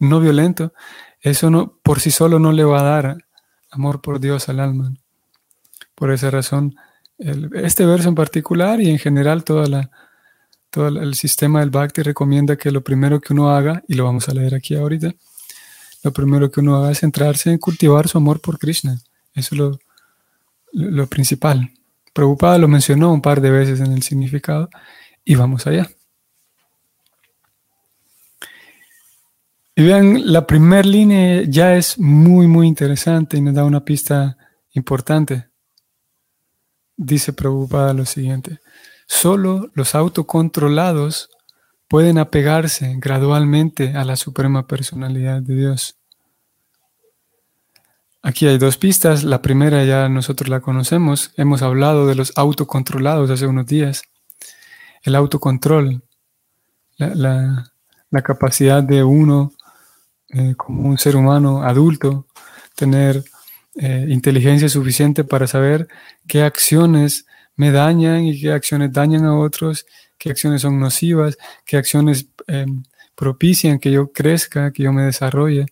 no 0.00 0.18
violento, 0.18 0.72
eso 1.20 1.48
no, 1.48 1.78
por 1.84 2.00
sí 2.00 2.10
solo 2.10 2.40
no 2.40 2.50
le 2.50 2.64
va 2.64 2.80
a 2.80 2.82
dar 2.82 3.18
amor 3.70 4.00
por 4.00 4.18
Dios 4.18 4.48
al 4.48 4.58
alma. 4.58 4.92
Por 5.94 6.10
esa 6.10 6.28
razón, 6.28 6.74
este 7.18 7.86
verso 7.86 8.08
en 8.08 8.16
particular 8.16 8.80
y 8.80 8.90
en 8.90 8.98
general 8.98 9.44
toda 9.44 9.68
la, 9.68 9.90
todo 10.70 10.88
el 10.88 11.14
sistema 11.14 11.60
del 11.60 11.70
Bhakti 11.70 12.02
recomienda 12.02 12.56
que 12.56 12.72
lo 12.72 12.82
primero 12.82 13.20
que 13.20 13.32
uno 13.32 13.50
haga, 13.50 13.84
y 13.86 13.94
lo 13.94 14.02
vamos 14.02 14.28
a 14.28 14.34
leer 14.34 14.56
aquí 14.56 14.74
ahorita, 14.74 15.14
lo 16.04 16.12
primero 16.12 16.50
que 16.50 16.60
uno 16.60 16.76
haga 16.76 16.92
es 16.92 17.00
centrarse 17.00 17.50
en 17.50 17.58
cultivar 17.58 18.06
su 18.08 18.18
amor 18.18 18.40
por 18.40 18.58
Krishna. 18.58 19.00
Eso 19.34 19.54
es 19.54 19.58
lo, 19.58 19.78
lo, 20.72 21.06
principal. 21.06 21.72
Prabhupada 22.12 22.58
lo 22.58 22.68
mencionó 22.68 23.10
un 23.12 23.22
par 23.22 23.40
de 23.40 23.50
veces 23.50 23.80
en 23.80 23.90
el 23.90 24.02
significado 24.02 24.68
y 25.24 25.34
vamos 25.34 25.66
allá. 25.66 25.88
Y 29.74 29.82
vean, 29.82 30.30
la 30.30 30.46
primera 30.46 30.82
línea 30.82 31.42
ya 31.48 31.74
es 31.74 31.98
muy, 31.98 32.46
muy 32.46 32.68
interesante 32.68 33.38
y 33.38 33.40
nos 33.40 33.54
da 33.54 33.64
una 33.64 33.82
pista 33.82 34.36
importante. 34.72 35.48
Dice 36.96 37.32
Prabhupada 37.32 37.94
lo 37.94 38.04
siguiente, 38.04 38.60
solo 39.06 39.70
los 39.72 39.94
autocontrolados 39.94 41.30
pueden 41.94 42.18
apegarse 42.18 42.96
gradualmente 42.98 43.92
a 43.94 44.02
la 44.02 44.16
suprema 44.16 44.66
personalidad 44.66 45.40
de 45.40 45.54
Dios. 45.54 45.96
Aquí 48.20 48.48
hay 48.48 48.58
dos 48.58 48.78
pistas. 48.78 49.22
La 49.22 49.40
primera 49.40 49.84
ya 49.84 50.08
nosotros 50.08 50.48
la 50.48 50.58
conocemos. 50.58 51.30
Hemos 51.36 51.62
hablado 51.62 52.08
de 52.08 52.16
los 52.16 52.32
autocontrolados 52.34 53.30
hace 53.30 53.46
unos 53.46 53.66
días. 53.66 54.02
El 55.04 55.14
autocontrol, 55.14 56.02
la, 56.98 57.70
capacidad 58.24 58.82
de 58.82 59.04
uno 59.04 59.52
eh, 60.30 60.54
como 60.56 60.88
un 60.88 60.98
ser 60.98 61.14
humano 61.14 61.62
adulto 61.62 62.26
tener 62.74 63.22
eh, 63.76 64.06
inteligencia 64.08 64.68
suficiente 64.68 65.22
para 65.22 65.46
saber 65.46 65.86
qué 66.26 66.42
acciones 66.42 67.24
me 67.54 67.70
dañan 67.70 68.24
y 68.24 68.40
qué 68.40 68.50
acciones 68.50 68.92
dañan 68.92 69.26
a 69.26 69.38
otros 69.38 69.86
qué 70.24 70.30
acciones 70.30 70.62
son 70.62 70.80
nocivas, 70.80 71.36
qué 71.66 71.76
acciones 71.76 72.28
em, 72.46 72.82
propician 73.14 73.78
que 73.78 73.90
yo 73.92 74.10
crezca, 74.10 74.72
que 74.72 74.84
yo 74.84 74.90
me 74.90 75.02
desarrolle. 75.02 75.66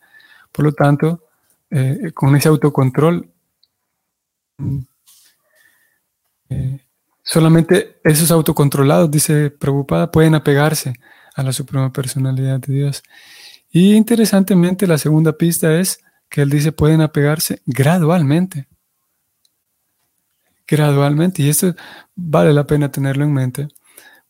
Por 0.52 0.66
lo 0.66 0.72
tanto, 0.72 1.24
eh, 1.70 2.10
con 2.12 2.36
ese 2.36 2.48
autocontrol, 2.48 3.30
eh, 6.50 6.80
solamente 7.22 7.98
esos 8.04 8.30
autocontrolados, 8.30 9.10
dice 9.10 9.48
Prabhupada, 9.48 10.10
pueden 10.10 10.34
apegarse 10.34 10.92
a 11.34 11.42
la 11.42 11.54
suprema 11.54 11.90
personalidad 11.90 12.60
de 12.60 12.74
Dios. 12.74 13.02
Y 13.70 13.94
interesantemente, 13.94 14.86
la 14.86 14.98
segunda 14.98 15.32
pista 15.32 15.80
es 15.80 16.04
que 16.28 16.42
él 16.42 16.50
dice 16.50 16.72
pueden 16.72 17.00
apegarse 17.00 17.62
gradualmente. 17.64 18.68
Gradualmente. 20.66 21.42
Y 21.42 21.48
esto 21.48 21.74
vale 22.14 22.52
la 22.52 22.66
pena 22.66 22.92
tenerlo 22.92 23.24
en 23.24 23.32
mente 23.32 23.68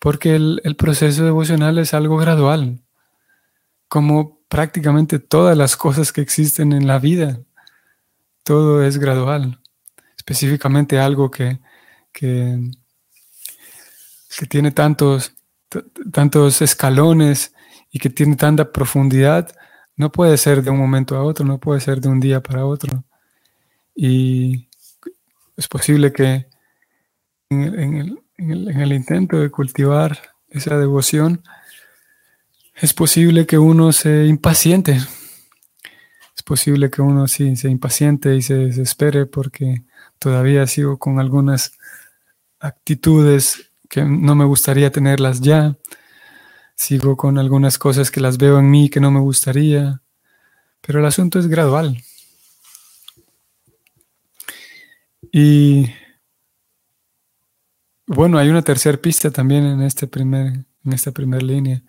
porque 0.02 0.34
el, 0.34 0.74
proceso 0.76 1.24
devocional 1.24 1.78
es 1.78 1.94
algo 1.94 2.16
gradual, 2.16 2.80
como 3.86 4.40
prácticamente 4.48 5.20
todas 5.20 5.56
las 5.56 5.76
cosas 5.76 6.12
que 6.12 6.20
existen 6.20 6.72
en 6.72 6.88
la 6.88 6.98
vida. 6.98 7.40
Todo 8.42 8.82
es 8.82 8.98
gradual, 8.98 9.60
específicamente 10.16 10.98
algo 10.98 11.30
que, 11.30 11.60
que, 12.10 12.58
tiene 14.48 14.72
tantos, 14.72 15.34
tantos 16.12 16.62
escalones 16.62 17.54
y 17.92 18.00
que 18.00 18.10
tiene 18.10 18.34
tanta 18.34 18.72
profundidad, 18.72 19.54
no 19.94 20.10
puede 20.10 20.36
ser 20.36 20.64
de 20.64 20.70
un 20.70 20.78
momento 20.78 21.14
a 21.14 21.22
otro, 21.22 21.44
no 21.44 21.60
puede 21.60 21.80
ser 21.80 22.00
de 22.00 22.08
un 22.08 22.18
día 22.18 22.42
para 22.42 22.66
otro. 22.66 23.04
Y 23.94 24.68
es 25.56 25.68
posible 25.68 26.12
que 26.12 26.46
en, 27.50 28.18
en 28.50 28.80
el, 28.80 28.92
intento 28.92 29.38
de 29.38 29.50
cultivar 29.50 30.18
esa 30.48 30.76
devoción, 30.76 31.42
es 32.74 32.92
posible 32.92 33.46
que 33.46 33.58
uno 33.58 33.92
se 33.92 34.26
impaciente. 34.26 34.98
Es 36.36 36.42
posible 36.42 36.90
que 36.90 37.02
uno 37.02 37.28
sí 37.28 37.56
se 37.56 37.68
impaciente 37.68 38.34
y 38.34 38.42
se 38.42 38.54
desespere 38.54 39.26
porque 39.26 39.84
todavía 40.18 40.66
sigo 40.66 40.98
con 40.98 41.20
algunas 41.20 41.72
actitudes 42.58 43.70
que 43.88 44.04
no 44.04 44.34
me 44.34 44.44
gustaría 44.44 44.90
tenerlas 44.90 45.40
ya. 45.40 45.76
Sigo 46.74 47.16
con 47.16 47.38
algunas 47.38 47.78
cosas 47.78 48.10
que 48.10 48.20
las 48.20 48.38
veo 48.38 48.58
en 48.58 48.70
mí 48.70 48.88
que 48.88 49.00
no 49.00 49.10
me 49.10 49.20
gustaría. 49.20 50.02
Pero 50.80 50.98
el 50.98 51.06
asunto 51.06 51.38
es 51.38 51.46
gradual. 51.46 52.02
Y 55.30 55.90
bueno, 58.14 58.38
hay 58.38 58.48
una 58.48 58.62
tercera 58.62 58.96
pista 58.98 59.30
también 59.30 59.64
en, 59.64 59.82
este 59.82 60.06
primer, 60.06 60.64
en 60.84 60.92
esta 60.92 61.10
primera 61.10 61.42
línea. 61.44 61.82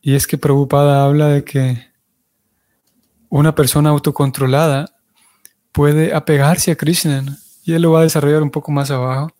Y 0.00 0.14
es 0.14 0.26
que 0.26 0.38
Prabhupada 0.38 1.04
habla 1.04 1.28
de 1.28 1.44
que 1.44 1.86
una 3.28 3.54
persona 3.54 3.90
autocontrolada 3.90 4.94
puede 5.72 6.14
apegarse 6.14 6.70
a 6.70 6.76
Krishna. 6.76 7.24
Y 7.64 7.72
él 7.72 7.82
lo 7.82 7.92
va 7.92 8.00
a 8.00 8.04
desarrollar 8.04 8.42
un 8.42 8.50
poco 8.50 8.70
más 8.70 8.90
abajo. 8.90 9.32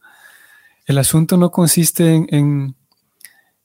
El 0.86 0.98
asunto 0.98 1.36
no 1.36 1.50
consiste 1.50 2.14
en, 2.14 2.74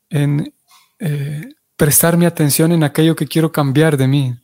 en, 0.09 0.53
eh, 0.99 1.49
prestar 1.75 2.17
mi 2.17 2.25
atención 2.25 2.71
en 2.71 2.83
aquello 2.83 3.15
que 3.15 3.27
quiero 3.27 3.51
cambiar 3.51 3.97
de 3.97 4.07
mí, 4.07 4.35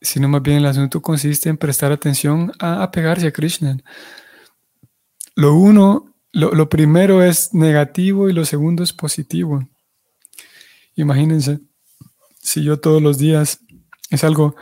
sino 0.00 0.28
más 0.28 0.42
bien 0.42 0.58
el 0.58 0.66
asunto 0.66 1.00
consiste 1.00 1.48
en 1.48 1.56
prestar 1.56 1.92
atención 1.92 2.52
a 2.58 2.82
apegarse 2.82 3.28
a 3.28 3.32
Krishna. 3.32 3.78
Lo 5.36 5.54
uno, 5.54 6.14
lo, 6.32 6.68
primero 6.70 7.22
es 7.22 7.52
negativo 7.52 8.30
y 8.30 8.32
lo 8.32 8.46
segundo 8.46 8.82
es 8.82 8.94
positivo. 8.94 9.68
Imagínense, 10.94 11.60
si 12.40 12.64
yo 12.64 12.80
todos 12.80 13.02
los 13.02 13.18
días 13.18 13.60
es 14.10 14.24
algo, 14.24 14.56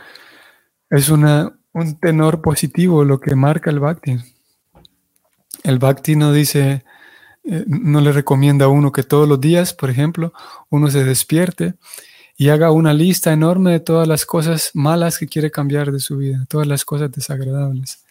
es 0.89 1.07
una, 1.07 1.57
un 1.71 1.97
tenor 1.97 2.41
positivo 2.41 3.05
lo 3.05 3.21
que 3.21 3.35
marca 3.35 3.69
el 3.69 3.79
Bhakti. 3.79 4.17
El 5.63 5.79
Bhakti 5.79 6.17
no 6.17 6.33
dice, 6.33 6.83
eh, 7.45 7.63
no 7.67 8.01
le 8.01 8.11
recomienda 8.11 8.65
a 8.65 8.69
uno 8.69 8.91
que 8.91 9.03
todos 9.03 9.29
los 9.29 9.39
días, 9.39 9.73
por 9.73 9.89
ejemplo, 9.89 10.33
uno 10.69 10.91
se 10.91 11.05
despierte 11.05 11.75
y 12.35 12.49
haga 12.49 12.71
una 12.71 12.93
lista 12.93 13.31
enorme 13.31 13.71
de 13.71 13.79
todas 13.79 14.09
las 14.09 14.25
cosas 14.25 14.71
malas 14.73 15.17
que 15.17 15.27
quiere 15.27 15.51
cambiar 15.51 15.93
de 15.93 16.01
su 16.01 16.17
vida, 16.17 16.45
todas 16.49 16.67
las 16.67 16.83
cosas 16.83 17.11
desagradables. 17.13 18.04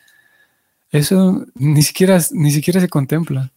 Eso 0.95 1.45
ni 1.57 1.83
siquiera, 1.83 2.21
ni 2.31 2.53
siquiera 2.53 2.81
se 2.81 2.89
contempla. 2.89 3.51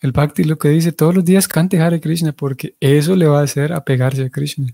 El 0.00 0.10
Bhakti 0.10 0.42
lo 0.42 0.58
que 0.58 0.70
dice, 0.70 0.90
todos 0.90 1.14
los 1.14 1.24
días 1.24 1.46
cante 1.46 1.80
Hare 1.80 2.00
Krishna 2.00 2.32
porque 2.32 2.74
eso 2.80 3.14
le 3.14 3.28
va 3.28 3.38
a 3.38 3.44
hacer 3.44 3.72
apegarse 3.72 4.24
a 4.24 4.28
Krishna. 4.28 4.66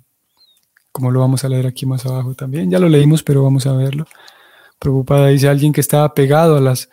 Como 0.92 1.10
lo 1.10 1.20
vamos 1.20 1.44
a 1.44 1.48
leer 1.50 1.66
aquí 1.66 1.84
más 1.84 2.06
abajo 2.06 2.34
también. 2.34 2.70
Ya 2.70 2.78
lo 2.78 2.88
leímos, 2.88 3.22
pero 3.22 3.42
vamos 3.42 3.66
a 3.66 3.74
verlo. 3.74 4.06
Preocupada 4.78 5.28
dice, 5.28 5.46
alguien 5.46 5.74
que 5.74 5.82
está 5.82 6.04
apegado 6.04 6.56
a 6.56 6.60
las, 6.62 6.88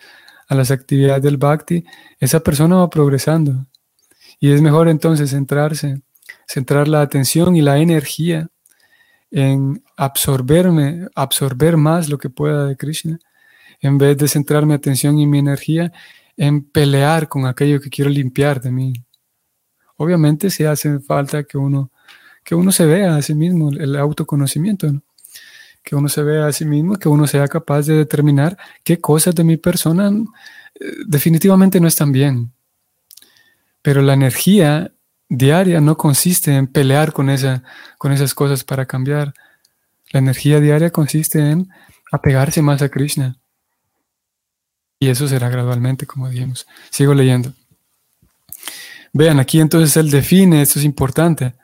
a 0.50 0.56
las 0.56 0.72
actividades 0.72 1.24
del 1.24 1.38
Bhakti, 1.38 1.86
esa 2.20 2.42
persona 2.42 2.76
va 2.76 2.90
progresando. 2.90 3.68
Y 4.42 4.52
es 4.52 4.62
mejor 4.62 4.90
entonces 4.90 5.30
centrarse, 5.30 6.02
centrar 6.46 6.90
la 6.90 7.00
atención 7.00 7.56
y 7.56 7.62
la 7.62 7.78
energía 7.78 8.50
en 9.32 9.86
absorberme, 9.96 11.08
absorber 11.16 11.78
más 11.78 12.10
lo 12.10 12.18
que 12.18 12.30
pueda 12.30 12.66
de 12.66 12.76
Krishna 12.76 13.22
en 13.82 13.98
vez 13.98 14.18
de 14.18 14.28
centrar 14.28 14.66
mi 14.66 14.74
atención 14.74 15.20
y 15.20 15.26
mi 15.26 15.40
energía 15.40 15.92
en 16.38 16.64
pelear 16.64 17.28
con 17.28 17.46
aquello 17.46 17.82
que 17.82 17.90
quiero 17.90 18.10
limpiar 18.10 18.62
de 18.62 18.72
mí. 18.72 18.94
Obviamente 19.98 20.50
si 20.50 20.64
hace 20.64 21.00
falta 21.00 21.44
que 21.44 21.58
uno, 21.58 21.92
que 22.44 22.56
uno 22.56 22.72
se 22.72 22.86
vea 22.86 23.16
a 23.16 23.22
sí 23.22 23.36
mismo, 23.36 23.70
el 23.72 23.96
autoconocimiento, 23.96 24.88
que 25.84 25.96
uno 25.96 26.10
se 26.10 26.24
vea 26.24 26.48
a 26.48 26.52
sí 26.52 26.66
mismo, 26.66 26.96
que 26.96 27.10
uno 27.10 27.28
sea 27.28 27.48
capaz 27.48 27.86
de 27.88 27.96
determinar 27.96 28.58
qué 28.84 29.00
cosas 29.00 29.36
de 29.36 29.44
mi 29.44 29.58
persona 29.58 30.10
eh, 30.10 30.86
definitivamente 31.08 31.80
no 31.80 31.88
están 31.88 32.12
bien. 32.12 32.52
Pero 33.82 34.02
la 34.02 34.14
energía 34.14 34.94
diaria 35.28 35.82
no 35.82 35.98
consiste 35.98 36.56
en 36.56 36.68
pelear 36.68 37.14
con, 37.14 37.30
esa, 37.30 37.64
con 37.98 38.12
esas 38.12 38.34
cosas 38.34 38.64
para 38.64 38.86
cambiar. 38.86 39.34
La 40.12 40.20
energía 40.20 40.60
diaria 40.60 40.92
consiste 40.92 41.40
en 41.40 41.70
apegarse 42.12 42.62
más 42.62 42.82
a 42.82 42.90
Krishna. 42.90 43.41
Y 45.02 45.10
eso 45.10 45.28
será 45.28 45.50
gradualmente, 45.50 46.06
como 46.06 46.30
dijimos. 46.30 46.68
Sigo 46.92 47.16
leyendo. 47.16 47.54
Vean, 49.14 49.40
aquí 49.40 49.60
entonces 49.60 49.98
él 49.98 50.12
define, 50.12 50.62
esto 50.62 50.78
es 50.78 50.86
importante, 50.86 51.56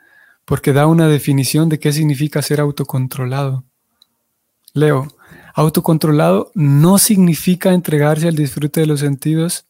porque 0.44 0.72
da 0.72 0.88
una 0.88 1.06
definición 1.06 1.68
de 1.68 1.78
qué 1.78 1.92
significa 1.92 2.42
ser 2.42 2.58
autocontrolado. 2.58 3.62
Leo, 4.74 5.06
autocontrolado 5.54 6.50
no 6.56 6.98
significa 6.98 7.72
entregarse 7.72 8.26
al 8.26 8.34
disfrute 8.34 8.80
de 8.80 8.86
los 8.88 8.98
sentidos 8.98 9.66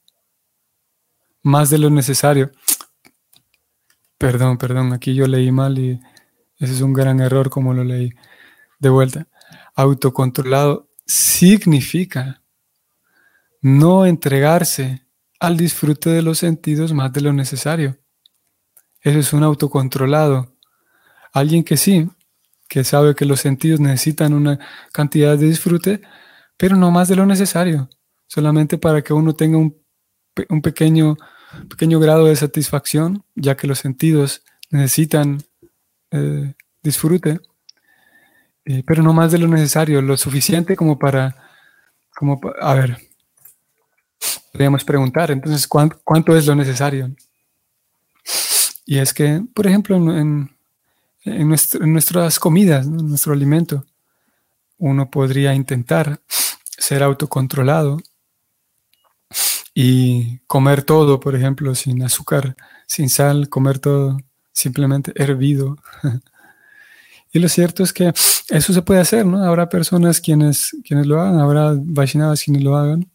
más 1.42 1.68
de 1.68 1.76
lo 1.76 1.90
necesario. 1.90 2.50
Perdón, 4.16 4.57
perdón, 4.57 4.94
aquí 4.94 5.14
yo 5.14 5.26
leí 5.26 5.52
mal 5.52 5.78
y 5.78 6.00
ese 6.59 6.72
es 6.72 6.81
un 6.81 6.94
gran 6.94 7.20
error 7.20 7.50
como 7.50 7.74
lo 7.74 7.85
leí. 7.85 8.14
De 8.78 8.88
vuelta, 8.88 9.26
autocontrolado 9.74 10.88
significa 11.04 12.40
no 13.68 14.07
entregarse 14.07 15.07
al 15.38 15.57
disfrute 15.57 16.11
de 16.11 16.22
los 16.22 16.38
sentidos 16.38 16.92
más 16.92 17.12
de 17.12 17.20
lo 17.20 17.33
necesario. 17.33 17.98
Eso 19.02 19.18
es 19.18 19.33
un 19.33 19.42
autocontrolado. 19.42 20.57
Alguien 21.33 21.62
que 21.62 21.76
sí, 21.76 22.09
que 22.68 22.83
sabe 22.83 23.14
que 23.14 23.24
los 23.24 23.40
sentidos 23.40 23.78
necesitan 23.78 24.33
una 24.33 24.59
cantidad 24.92 25.37
de 25.37 25.46
disfrute, 25.46 26.00
pero 26.57 26.76
no 26.76 26.90
más 26.90 27.09
de 27.09 27.16
lo 27.16 27.26
necesario, 27.26 27.88
solamente 28.26 28.78
para 28.78 29.02
que 29.02 29.12
uno 29.12 29.35
tenga 29.35 29.59
un, 29.59 29.76
pequeño, 30.62 31.16
pequeño 31.68 32.00
grado 32.00 32.26
de 32.26 32.37
satisfacción, 32.37 33.24
ya 33.35 33.57
que 33.57 33.66
los 33.66 33.78
sentidos 33.78 34.42
necesitan 34.70 35.42
eh, 36.11 36.54
disfrute, 36.83 37.40
eh, 38.64 38.83
pero 38.87 39.02
no 39.02 39.12
más 39.12 39.31
de 39.31 39.38
lo 39.38 39.46
necesario, 39.46 40.02
lo 40.02 40.16
suficiente 40.16 40.74
como 40.74 40.98
para, 40.98 41.37
como, 42.14 42.40
a 42.61 42.74
ver, 42.74 43.08
podríamos 44.52 44.85
preguntar, 44.85 45.31
entonces, 45.31 45.66
¿cuánto, 45.66 46.37
es 46.37 46.46
lo 46.46 46.54
necesario? 46.54 47.14
Y 48.85 48.98
es 48.98 49.12
que, 49.12 49.42
por 49.54 49.66
ejemplo, 49.66 49.96
en, 49.96 50.50
nuestras 51.24 52.38
comidas, 52.38 52.87
en 52.87 53.09
nuestro 53.09 53.33
alimento, 53.33 53.85
uno 54.78 55.11
podría 55.11 55.54
intentar 55.54 56.20
ser 56.66 57.02
autocontrolado 57.02 57.98
y 59.74 60.38
comer 60.46 60.83
todo, 60.83 61.20
por 61.20 61.37
ejemplo, 61.37 61.74
sin 61.74 62.02
azúcar, 62.02 62.57
sin 62.87 63.11
sal, 63.11 63.48
comer 63.48 63.78
todo 63.78 64.18
simplemente 64.52 65.12
hervido. 65.14 65.78
Y 67.31 67.40
lo 67.40 67.48
cierto 67.50 67.83
es 67.83 67.92
que 67.92 68.12
eso 68.48 68.72
se 68.72 68.81
puede 68.81 69.00
hacer, 69.00 69.26
¿no? 69.26 69.44
Habrá 69.44 69.68
personas 69.68 70.18
quienes, 70.18 70.74
quienes 70.83 71.07
lo 71.07 71.20
hagan, 71.20 71.38
habrá 71.38 71.74
Vaishnavas 71.76 72.42
quienes 72.42 72.62
lo 72.62 72.74
hagan. 72.74 73.07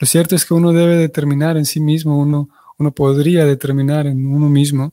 Lo 0.00 0.06
cierto 0.06 0.34
es 0.34 0.46
que 0.46 0.54
uno 0.54 0.72
debe 0.72 0.96
determinar 0.96 1.58
en 1.58 1.66
sí 1.66 1.78
mismo, 1.78 2.18
uno, 2.18 2.48
uno 2.78 2.90
podría 2.92 3.44
determinar 3.44 4.06
en 4.06 4.26
uno 4.26 4.48
mismo 4.48 4.90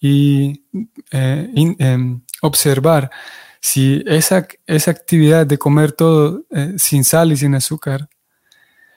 y 0.00 0.64
eh, 1.10 1.52
em, 1.78 2.22
observar 2.40 3.10
si 3.60 4.02
esa, 4.06 4.48
esa, 4.66 4.90
actividad 4.90 5.46
de 5.46 5.58
comer 5.58 5.92
todo 5.92 6.44
eh, 6.50 6.72
sin 6.78 7.04
sal 7.04 7.30
y 7.30 7.36
sin 7.36 7.54
azúcar, 7.54 8.08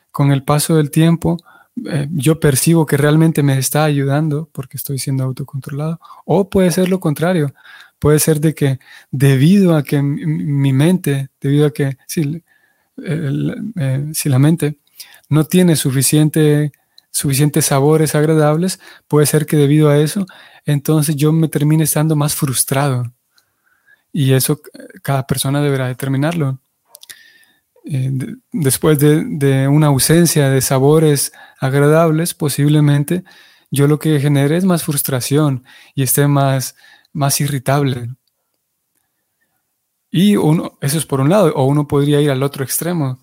con 0.09 0.31
el 0.31 0.43
paso 0.43 0.77
del 0.77 0.89
tiempo, 0.89 1.37
eh, 1.85 2.07
yo 2.11 2.39
percibo 2.39 2.85
que 2.85 2.95
realmente 2.95 3.43
me 3.43 3.57
está 3.57 3.83
ayudando 3.83 4.47
porque 4.53 4.77
estoy 4.77 4.99
siendo 4.99 5.25
autocontrolado, 5.25 5.99
o 6.23 6.49
puede 6.49 6.71
ser 6.71 6.87
lo 6.87 7.01
contrario, 7.01 7.53
puede 7.99 8.19
ser 8.19 8.39
de 8.39 8.55
que 8.55 8.79
debido 9.11 9.75
a 9.75 9.83
que 9.83 10.01
mi, 10.01 10.71
mente, 10.71 11.27
debido 11.41 11.65
a 11.65 11.71
que 11.71 11.97
si, 12.07 12.41
si 14.13 14.29
la 14.29 14.39
mente 14.39 14.77
no 15.29 15.45
tiene 15.45 15.75
suficiente, 15.75 16.71
suficientes 17.11 17.65
sabores 17.65 18.15
agradables, 18.15 18.79
puede 19.07 19.25
ser 19.25 19.45
que 19.45 19.57
debido 19.57 19.89
a 19.89 19.97
eso, 19.97 20.25
entonces 20.65 21.15
yo 21.15 21.31
me 21.31 21.47
termine 21.47 21.83
estando 21.83 22.15
más 22.15 22.35
frustrado. 22.35 23.13
Y 24.11 24.33
eso 24.33 24.61
cada 25.01 25.25
persona 25.25 25.61
deberá 25.61 25.87
determinarlo. 25.87 26.59
Eh, 27.85 28.11
después 28.51 28.97
de, 28.99 29.67
una 29.67 29.87
ausencia 29.87 30.49
de 30.49 30.61
sabores 30.61 31.33
agradables, 31.59 32.33
posiblemente 32.33 33.23
yo 33.71 33.87
lo 33.87 33.99
que 33.99 34.19
genere 34.19 34.55
es 34.55 34.65
más 34.65 34.83
frustración 34.83 35.65
y 35.95 36.03
esté 36.03 36.27
más, 36.27 36.75
más 37.11 37.41
irritable. 37.41 38.09
Y 40.11 40.35
uno, 40.37 40.77
eso 40.79 40.97
es 40.97 41.05
por 41.05 41.19
un 41.19 41.29
lado, 41.29 41.51
o 41.55 41.65
uno 41.65 41.87
podría 41.87 42.21
ir 42.21 42.29
al 42.29 42.43
otro 42.43 42.63
extremo 42.63 43.19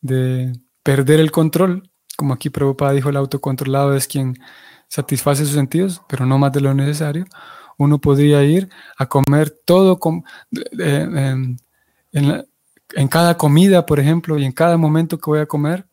de 0.00 0.52
perder 0.86 1.18
el 1.18 1.32
control, 1.32 1.90
como 2.16 2.32
aquí 2.32 2.48
Prabhupada 2.48 2.92
dijo, 2.92 3.08
el 3.08 3.16
autocontrolado 3.16 3.96
es 3.96 4.06
quien 4.06 4.38
satisface 4.86 5.44
sus 5.44 5.54
sentidos, 5.54 6.00
pero 6.08 6.26
no 6.26 6.38
más 6.38 6.52
de 6.52 6.60
lo 6.60 6.74
necesario, 6.74 7.24
uno 7.76 8.00
podría 8.00 8.44
ir 8.44 8.68
a 8.96 9.06
comer 9.06 9.50
todo 9.50 9.98
en, 10.78 11.58
en 12.12 13.08
cada 13.08 13.36
comida, 13.36 13.84
por 13.84 13.98
ejemplo, 13.98 14.38
y 14.38 14.44
en 14.44 14.52
cada 14.52 14.76
momento 14.76 15.18
que 15.18 15.28
voy 15.28 15.40
a 15.40 15.46
comer, 15.46 15.88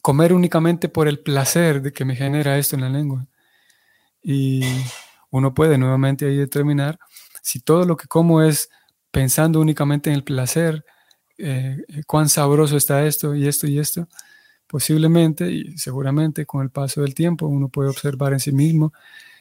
comer 0.00 0.32
únicamente 0.32 0.88
por 0.88 1.08
el 1.08 1.18
placer 1.18 1.82
de 1.82 1.92
que 1.92 2.04
me 2.04 2.14
genera 2.14 2.56
esto 2.56 2.76
en 2.76 2.82
la 2.82 2.88
lengua. 2.88 3.26
Y 4.22 4.62
uno 5.30 5.52
puede 5.52 5.78
nuevamente 5.78 6.26
ahí 6.26 6.36
determinar 6.36 6.96
si 7.42 7.58
todo 7.58 7.84
lo 7.84 7.96
que 7.96 8.06
como 8.06 8.40
es 8.40 8.70
pensando 9.10 9.60
únicamente 9.60 10.10
en 10.10 10.14
el 10.14 10.22
placer, 10.22 10.84
eh, 11.38 11.84
cuán 12.06 12.28
sabroso 12.28 12.76
está 12.76 13.06
esto 13.06 13.34
y 13.34 13.46
esto 13.46 13.66
y 13.66 13.78
esto, 13.78 14.08
posiblemente 14.66 15.50
y 15.50 15.78
seguramente 15.78 16.46
con 16.46 16.62
el 16.62 16.70
paso 16.70 17.02
del 17.02 17.14
tiempo 17.14 17.46
uno 17.46 17.68
puede 17.68 17.90
observar 17.90 18.32
en 18.32 18.40
sí 18.40 18.52
mismo 18.52 18.92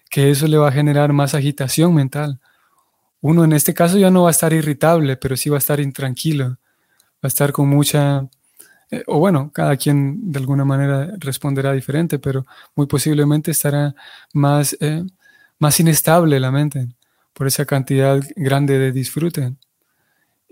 que 0.10 0.30
eso 0.32 0.48
le 0.48 0.58
va 0.58 0.70
a 0.70 0.72
generar 0.72 1.14
más 1.14 1.34
agitación 1.36 1.96
mental. 1.96 2.40
Uno 3.22 3.46
en 3.46 3.54
este 3.54 3.74
caso 3.74 3.98
ya 3.98 4.12
no 4.12 4.24
va 4.24 4.30
a 4.30 4.32
estar 4.32 4.54
irritable, 4.54 5.18
pero 5.18 5.38
sí 5.38 5.50
va 5.50 5.58
a 5.58 5.60
estar 5.60 5.80
intranquilo, 5.80 6.50
va 6.50 6.58
a 7.24 7.28
estar 7.28 7.52
con 7.52 7.70
mucha, 7.70 8.28
eh, 8.92 9.04
o 9.08 9.20
bueno, 9.20 9.52
cada 9.54 9.78
quien 9.78 10.32
de 10.32 10.40
alguna 10.40 10.66
manera 10.66 11.12
responderá 11.20 11.74
diferente, 11.74 12.20
pero 12.20 12.46
muy 12.76 12.88
posiblemente 12.88 13.52
estará 13.52 13.96
más, 14.34 14.78
eh, 14.82 15.04
más 15.60 15.80
inestable 15.80 16.40
la 16.40 16.52
mente 16.52 16.90
por 17.34 17.48
esa 17.48 17.66
cantidad 17.66 18.22
grande 18.36 18.78
de 18.80 18.92
disfrute. 18.92 19.56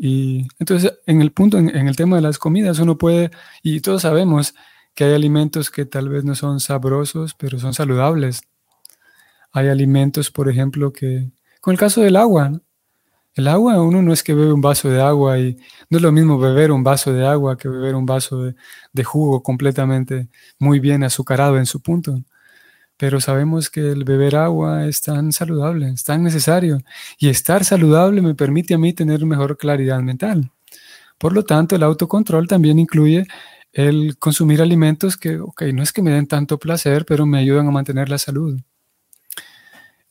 Y 0.04 0.48
entonces, 0.58 0.98
en 1.06 1.22
el 1.22 1.32
punto, 1.32 1.60
en, 1.60 1.88
el 1.88 1.96
tema 1.96 2.16
de 2.16 2.24
las 2.24 2.40
comidas, 2.40 2.80
uno 2.80 2.98
puede, 2.98 3.30
y 3.62 3.82
todos 3.82 4.02
sabemos 4.02 4.56
que 4.96 5.04
hay 5.04 5.14
alimentos 5.14 5.70
que 5.70 5.86
tal 5.86 6.10
vez 6.10 6.24
no 6.24 6.34
son 6.34 6.60
sabrosos, 6.60 7.36
pero 7.36 7.60
son 7.60 7.76
saludables. 7.76 8.42
Hay 9.52 9.68
alimentos, 9.68 10.32
por 10.32 10.50
ejemplo, 10.50 10.92
que, 10.92 11.30
con 11.62 11.74
el 11.74 11.78
caso 11.78 12.02
del 12.02 12.16
agua, 12.16 12.52
el 13.36 13.48
agua, 13.48 13.80
uno 13.80 14.02
no 14.02 14.12
es 14.12 14.24
que 14.24 14.34
bebe 14.34 14.52
un 14.54 14.62
vaso 14.62 14.90
de 14.90 15.00
agua 15.00 15.38
y 15.38 15.58
no 15.92 16.00
es 16.00 16.02
lo 16.02 16.12
mismo 16.12 16.40
beber 16.40 16.72
un 16.72 16.84
vaso 16.84 17.14
de 17.14 17.28
agua 17.28 17.56
que 17.56 17.70
beber 17.70 17.94
un 17.94 18.08
vaso 18.08 18.52
de 18.94 19.04
jugo 19.04 19.44
completamente 19.44 20.30
muy 20.58 20.80
bien 20.80 21.04
azucarado 21.04 21.60
en 21.60 21.68
su 21.68 21.80
punto 21.80 22.24
pero 23.02 23.20
sabemos 23.20 23.72
que 23.72 23.92
el 23.94 24.04
beber 24.04 24.36
agua 24.36 24.86
es 24.86 25.02
tan 25.02 25.32
saludable, 25.32 25.90
es 25.90 26.04
tan 26.04 26.22
necesario, 26.22 26.84
y 27.18 27.30
estar 27.30 27.66
saludable 27.66 28.22
me 28.22 28.36
permite 28.36 28.76
a 28.76 28.78
mí 28.78 28.94
tener 28.94 29.26
mejor 29.26 29.58
claridad 29.58 30.00
mental. 30.02 30.52
Por 31.18 31.34
lo 31.34 31.44
tanto, 31.44 31.76
el 31.76 31.82
autocontrol 31.82 32.48
también 32.48 32.78
incluye 32.78 33.26
el 33.74 34.20
consumir 34.20 34.62
alimentos 34.62 35.18
que, 35.18 35.40
ok, 35.40 35.64
no 35.74 35.82
es 35.82 35.92
que 35.92 36.04
me 36.04 36.12
den 36.12 36.28
tanto 36.28 36.60
placer, 36.60 37.04
pero 37.04 37.26
me 37.26 37.40
ayudan 37.40 37.68
a 37.68 37.72
mantener 37.72 38.08
la 38.08 38.20
salud. 38.20 38.62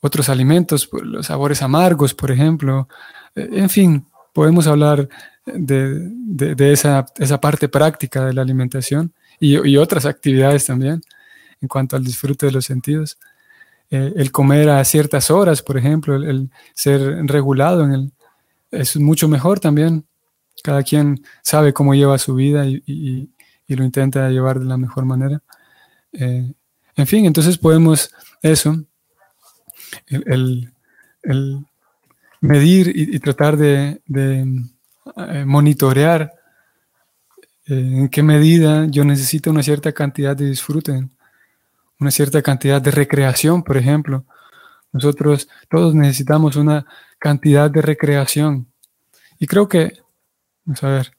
Otros 0.01 0.29
alimentos, 0.29 0.89
pues, 0.89 1.05
los 1.05 1.27
sabores 1.27 1.63
amargos, 1.63 2.13
por 2.13 2.33
ejemplo, 2.33 2.89
eh, 3.37 3.51
en 3.53 3.71
fin, 3.71 4.05
podemos 4.33 4.67
hablar 4.67 5.09
de, 5.47 6.73
esa, 6.73 7.07
parte 7.41 7.69
práctica 7.69 8.25
de 8.25 8.33
la 8.33 8.43
alimentación 8.43 9.15
y 9.39 9.77
otras 9.77 10.07
actividades 10.07 10.67
también 10.67 11.01
en 11.61 11.69
cuanto 11.69 11.97
al 11.97 12.05
disfrute 12.05 12.47
de 12.47 12.53
los 12.53 12.65
sentidos. 12.65 13.19
Eh, 13.91 14.13
el 14.17 14.31
comer 14.31 14.71
a 14.71 14.85
ciertas 14.85 15.31
horas, 15.31 15.63
por 15.63 15.77
ejemplo, 15.77 16.15
el, 16.15 16.51
ser 16.75 17.01
regulado 17.27 17.85
en 17.85 17.93
el, 17.93 18.13
es 18.71 18.97
mucho 18.97 19.29
mejor 19.29 19.59
también. 19.59 20.07
Cada 20.63 20.83
quien 20.83 21.23
sabe 21.43 21.73
cómo 21.73 21.95
lleva 21.95 22.19
su 22.19 22.35
vida 22.35 22.67
y, 22.67 23.31
lo 23.69 23.85
intenta 23.85 24.29
llevar 24.31 24.59
de 24.59 24.65
la 24.65 24.77
mejor 24.77 25.05
manera. 25.05 25.41
Eh, 26.13 26.53
en 26.97 27.07
fin, 27.07 27.25
entonces 27.25 27.57
podemos 27.57 28.13
eso, 28.43 28.85
el, 30.09 30.73
medir 32.41 32.93
y, 32.95 33.19
tratar 33.21 33.57
de, 33.57 34.03
eh, 34.13 35.45
monitorear 35.47 36.33
en 37.67 38.09
qué 38.09 38.25
medida 38.25 38.87
yo 38.87 39.05
necesito 39.05 39.51
una 39.51 39.63
cierta 39.63 39.93
cantidad 39.93 40.37
de 40.37 40.47
disfrute 40.47 41.09
una 42.01 42.11
cierta 42.11 42.43
cantidad 42.43 42.81
de 42.81 42.91
recreación, 42.91 43.63
por 43.63 43.77
ejemplo. 43.77 44.25
Nosotros 44.93 45.49
todos 45.69 45.95
necesitamos 45.95 46.57
una 46.57 46.87
cantidad 47.19 47.71
de 47.71 47.83
recreación. 47.83 48.67
Y 49.39 49.47
creo 49.47 49.69
que, 49.69 49.99
vamos 50.65 50.83
a 50.83 50.89
ver, 50.89 51.13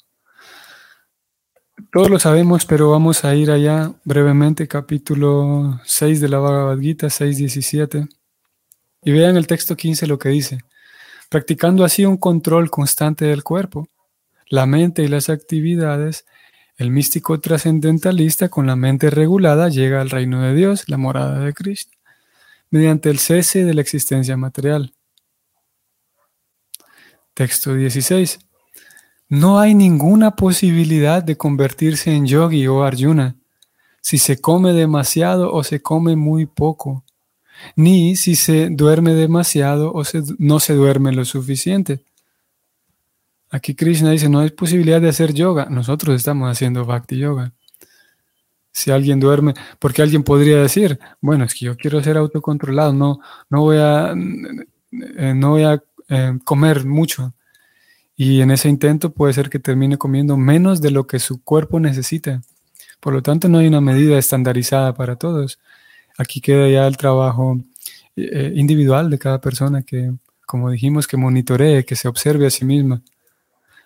todos 1.91 2.09
lo 2.09 2.19
sabemos, 2.19 2.65
pero 2.65 2.89
vamos 2.89 3.23
a 3.23 3.35
ir 3.35 3.51
allá 3.51 3.93
brevemente, 4.03 4.67
capítulo 4.67 5.79
6 5.83 6.21
de 6.21 6.29
la 6.29 6.39
Bhagavad 6.39 6.79
Gita, 6.79 7.07
6.17. 7.07 8.07
Y 9.03 9.11
vean 9.11 9.37
el 9.37 9.47
texto 9.47 9.75
15 9.75 10.07
lo 10.07 10.19
que 10.19 10.29
dice. 10.29 10.59
Practicando 11.29 11.83
así 11.83 12.05
un 12.05 12.17
control 12.17 12.69
constante 12.69 13.25
del 13.25 13.43
cuerpo, 13.43 13.87
la 14.47 14.65
mente 14.65 15.03
y 15.03 15.07
las 15.07 15.29
actividades, 15.29 16.25
el 16.77 16.91
místico 16.91 17.39
trascendentalista 17.39 18.49
con 18.49 18.67
la 18.67 18.75
mente 18.75 19.10
regulada 19.10 19.69
llega 19.69 20.01
al 20.01 20.10
reino 20.10 20.41
de 20.41 20.55
Dios, 20.55 20.88
la 20.88 20.97
morada 20.97 21.39
de 21.39 21.53
Krishna, 21.53 21.93
mediante 22.69 23.10
el 23.10 23.19
cese 23.19 23.65
de 23.65 23.73
la 23.73 23.81
existencia 23.81 24.38
material. 24.38 24.93
Texto 27.34 27.75
16. 27.75 28.39
No 29.29 29.60
hay 29.60 29.73
ninguna 29.73 30.36
posibilidad 30.36 31.23
de 31.23 31.38
convertirse 31.38 32.13
en 32.13 32.25
yogi 32.25 32.67
o 32.67 32.84
arjuna 32.84 33.38
si 34.01 34.17
se 34.17 34.41
come 34.41 34.73
demasiado 34.73 35.53
o 35.53 35.63
se 35.63 35.81
come 35.81 36.15
muy 36.15 36.47
poco, 36.47 37.05
ni 37.75 38.15
si 38.15 38.36
se 38.36 38.69
duerme 38.69 39.13
demasiado 39.13 39.93
o 39.93 40.03
no 40.39 40.60
se 40.60 40.73
duerme 40.73 41.13
lo 41.13 41.23
suficiente. 41.23 42.03
Aquí 43.51 43.75
Krishna 43.75 44.11
dice, 44.11 44.29
no 44.29 44.39
hay 44.39 44.49
posibilidad 44.49 45.01
de 45.01 45.09
hacer 45.09 45.33
yoga. 45.33 45.67
Nosotros 45.69 46.15
estamos 46.15 46.49
haciendo 46.49 46.85
bhakti 46.85 47.17
yoga. 47.17 47.51
Si 48.71 48.89
alguien 48.89 49.19
duerme, 49.19 49.53
porque 49.77 50.01
alguien 50.01 50.23
podría 50.23 50.61
decir, 50.61 50.97
bueno, 51.19 51.43
es 51.43 51.53
que 51.53 51.65
yo 51.65 51.75
quiero 51.75 52.01
ser 52.01 52.15
autocontrolado, 52.15 52.93
no, 52.93 53.19
no 53.49 53.61
voy 53.61 53.77
a, 53.77 54.13
eh, 54.13 55.33
no 55.35 55.49
voy 55.49 55.63
a 55.63 55.83
eh, 56.07 56.39
comer 56.45 56.85
mucho. 56.85 57.33
Y 58.15 58.39
en 58.39 58.51
ese 58.51 58.69
intento 58.69 59.11
puede 59.11 59.33
ser 59.33 59.49
que 59.49 59.59
termine 59.59 59.97
comiendo 59.97 60.37
menos 60.37 60.79
de 60.79 60.91
lo 60.91 61.05
que 61.05 61.19
su 61.19 61.43
cuerpo 61.43 61.79
necesita. 61.81 62.41
Por 63.01 63.13
lo 63.13 63.21
tanto, 63.21 63.49
no 63.49 63.57
hay 63.57 63.67
una 63.67 63.81
medida 63.81 64.17
estandarizada 64.17 64.93
para 64.93 65.17
todos. 65.17 65.59
Aquí 66.17 66.39
queda 66.39 66.69
ya 66.69 66.87
el 66.87 66.95
trabajo 66.95 67.59
eh, 68.15 68.53
individual 68.55 69.09
de 69.09 69.19
cada 69.19 69.41
persona 69.41 69.81
que, 69.81 70.13
como 70.45 70.69
dijimos, 70.69 71.07
que 71.07 71.17
monitoree, 71.17 71.83
que 71.83 71.95
se 71.97 72.07
observe 72.07 72.47
a 72.47 72.49
sí 72.49 72.63
misma. 72.63 73.01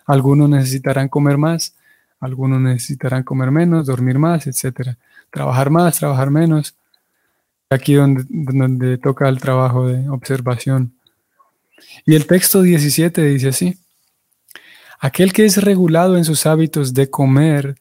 Algunos 0.06 0.48
necesitarán 0.48 1.08
comer 1.08 1.36
más, 1.36 1.74
algunos 2.20 2.60
necesitarán 2.60 3.24
comer 3.24 3.50
menos, 3.50 3.86
dormir 3.86 4.18
más, 4.18 4.46
etc. 4.46 4.96
Trabajar 5.30 5.70
más, 5.70 5.98
trabajar 5.98 6.30
menos. 6.30 6.74
Aquí 7.68 7.94
donde, 7.94 8.24
donde 8.28 8.98
toca 8.98 9.28
el 9.28 9.40
trabajo 9.40 9.88
de 9.88 10.08
observación. 10.08 10.94
Y 12.04 12.14
el 12.14 12.26
texto 12.26 12.62
17 12.62 13.22
dice 13.22 13.48
así. 13.48 13.78
Aquel 14.98 15.32
que 15.32 15.44
es 15.44 15.62
regulado 15.62 16.16
en 16.16 16.24
sus 16.24 16.46
hábitos 16.46 16.94
de 16.94 17.10
comer, 17.10 17.76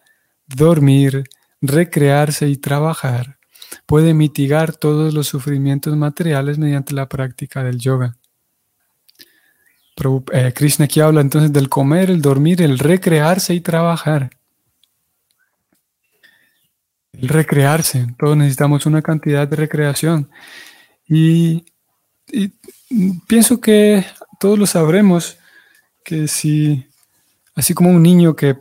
dormir, 0.47 1.23
recrearse 1.61 2.47
y 2.49 2.57
trabajar, 2.57 3.37
puede 3.85 4.13
mitigar 4.13 4.75
todos 4.75 5.13
los 5.13 5.27
sufrimientos 5.27 5.95
materiales 5.95 6.57
mediante 6.57 6.93
la 6.93 7.07
práctica 7.07 7.63
del 7.63 7.79
yoga. 7.79 8.17
Eh, 10.33 10.51
Krishna 10.53 10.85
aquí 10.85 10.99
habla 10.99 11.21
entonces 11.21 11.53
del 11.53 11.69
comer, 11.69 12.09
el 12.09 12.21
dormir, 12.21 12.61
el 12.61 12.79
recrearse 12.79 13.53
y 13.53 13.61
trabajar. 13.61 14.29
El 17.13 17.29
recrearse, 17.29 18.07
todos 18.19 18.35
necesitamos 18.35 18.85
una 18.85 19.01
cantidad 19.01 19.47
de 19.47 19.55
recreación. 19.55 20.29
Y, 21.07 21.63
pienso 23.27 23.61
que 23.61 24.05
todos 24.39 24.59
lo 24.59 24.65
sabremos, 24.65 25.37
que 26.03 26.27
si, 26.27 26.85
así 27.55 27.73
como 27.73 27.89
un 27.89 28.03
niño 28.03 28.35
que 28.35 28.57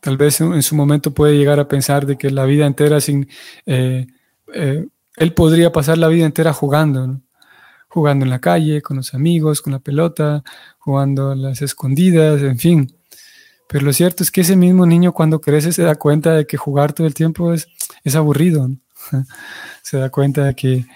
tal 0.00 0.16
vez 0.16 0.40
en 0.40 0.62
su 0.62 0.74
momento 0.74 1.12
puede 1.14 1.36
llegar 1.36 1.60
a 1.60 1.68
pensar 1.68 2.04
de 2.04 2.18
que 2.18 2.30
la 2.30 2.44
vida 2.46 2.66
entera 2.66 3.00
sin... 3.00 3.28
Eh, 3.64 4.06
eh, 4.54 4.86
él 5.16 5.34
podría 5.34 5.70
pasar 5.72 5.98
la 5.98 6.08
vida 6.08 6.26
entera 6.26 6.52
jugando, 6.52 7.06
¿no? 7.06 7.22
Jugando 7.88 8.24
en 8.24 8.30
la 8.30 8.40
calle, 8.40 8.82
con 8.82 8.98
los 8.98 9.14
amigos, 9.14 9.62
con 9.62 9.72
la 9.72 9.78
pelota, 9.78 10.44
jugando 10.78 11.30
a 11.30 11.36
las 11.36 11.62
escondidas, 11.62 12.42
en 12.42 12.58
fin. 12.58 12.94
Pero 13.68 13.84
lo 13.84 13.92
cierto 13.92 14.22
es 14.22 14.30
que 14.30 14.42
ese 14.42 14.56
mismo 14.56 14.86
niño 14.86 15.12
cuando 15.12 15.40
crece 15.40 15.72
se 15.72 15.82
da 15.82 15.94
cuenta 15.94 16.32
de 16.34 16.46
que 16.46 16.56
jugar 16.56 16.92
todo 16.92 17.06
el 17.06 17.14
tiempo 17.14 17.52
es, 17.52 17.68
es 18.04 18.14
aburrido. 18.16 18.70
se 19.82 19.98
da 19.98 20.10
cuenta 20.10 20.44
de 20.44 20.54
que, 20.54 20.86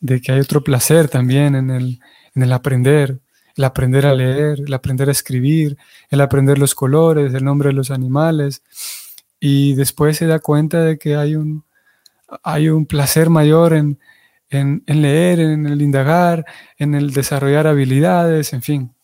de 0.00 0.20
que 0.20 0.32
hay 0.32 0.40
otro 0.40 0.62
placer 0.62 1.08
también 1.08 1.54
en 1.54 1.70
el, 1.70 2.00
en 2.34 2.42
el 2.42 2.52
aprender, 2.52 3.20
el 3.56 3.64
aprender 3.64 4.06
a 4.06 4.14
leer, 4.14 4.60
el 4.66 4.74
aprender 4.74 5.08
a 5.08 5.12
escribir, 5.12 5.76
el 6.10 6.20
aprender 6.20 6.58
los 6.58 6.74
colores, 6.74 7.32
el 7.32 7.44
nombre 7.44 7.68
de 7.68 7.74
los 7.74 7.90
animales. 7.90 8.62
Y 9.40 9.74
después 9.74 10.16
se 10.16 10.26
da 10.26 10.38
cuenta 10.40 10.82
de 10.82 10.98
que 10.98 11.16
hay 11.16 11.36
un, 11.36 11.64
hay 12.42 12.68
un 12.68 12.86
placer 12.86 13.30
mayor 13.30 13.72
en, 13.72 13.98
en, 14.50 14.82
leer, 14.86 15.40
en 15.40 15.66
el 15.66 15.82
indagar, 15.82 16.44
en 16.78 16.94
el 16.94 17.12
desarrollar 17.12 17.66
habilidades, 17.66 18.52
en 18.52 18.62
fin. 18.62 18.94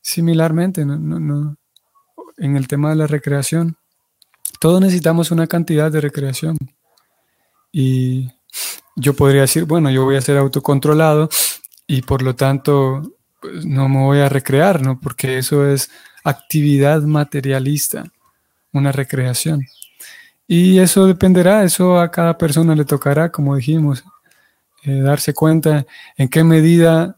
Similarmente, 0.00 0.82
en 0.82 1.56
el 2.56 2.68
tema 2.68 2.90
de 2.90 2.96
la 2.96 3.06
recreación, 3.06 3.76
todos 4.60 4.80
necesitamos 4.80 5.30
una 5.30 5.46
cantidad 5.46 5.90
de 5.90 6.00
recreación. 6.00 6.56
Y 7.72 8.30
yo 8.96 9.14
podría 9.14 9.42
decir, 9.42 9.64
bueno, 9.64 9.90
yo 9.90 10.04
voy 10.04 10.16
a 10.16 10.20
ser 10.20 10.36
autocontrolado 10.38 11.28
y 11.86 12.02
por 12.02 12.22
lo 12.22 12.34
tanto 12.34 13.16
pues, 13.40 13.66
no 13.66 13.88
me 13.88 13.98
voy 13.98 14.20
a 14.20 14.28
recrear, 14.28 14.80
¿no? 14.80 15.00
Porque 15.00 15.38
eso 15.38 15.66
es 15.66 15.90
actividad 16.24 17.02
materialista, 17.02 18.04
una 18.72 18.92
recreación. 18.92 19.66
Y 20.46 20.78
eso 20.78 21.06
dependerá, 21.06 21.64
eso 21.64 21.98
a 21.98 22.10
cada 22.10 22.38
persona 22.38 22.74
le 22.74 22.84
tocará, 22.84 23.30
como 23.30 23.56
dijimos, 23.56 24.04
eh, 24.84 25.00
darse 25.00 25.34
cuenta 25.34 25.86
en 26.16 26.28
qué 26.28 26.44
medida 26.44 27.16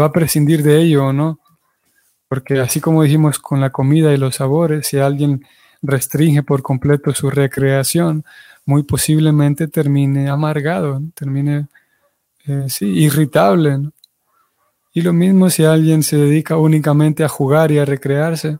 va 0.00 0.06
a 0.06 0.12
prescindir 0.12 0.62
de 0.62 0.80
ello 0.80 1.06
o 1.06 1.12
no. 1.12 1.40
Porque 2.28 2.60
así 2.60 2.80
como 2.80 3.02
dijimos 3.02 3.38
con 3.38 3.60
la 3.60 3.70
comida 3.70 4.12
y 4.12 4.16
los 4.16 4.36
sabores, 4.36 4.86
si 4.86 4.98
alguien 4.98 5.44
restringe 5.82 6.42
por 6.42 6.62
completo 6.62 7.12
su 7.12 7.30
recreación, 7.30 8.24
muy 8.64 8.84
posiblemente 8.84 9.68
termine 9.68 10.30
amargado, 10.30 11.02
termine 11.14 11.66
eh, 12.46 12.66
irritable. 12.80 13.80
Y 14.94 15.02
lo 15.02 15.12
mismo 15.12 15.50
si 15.50 15.64
alguien 15.64 16.02
se 16.02 16.16
dedica 16.16 16.56
únicamente 16.56 17.24
a 17.24 17.28
jugar 17.28 17.72
y 17.72 17.78
a 17.78 17.84
recrearse, 17.84 18.58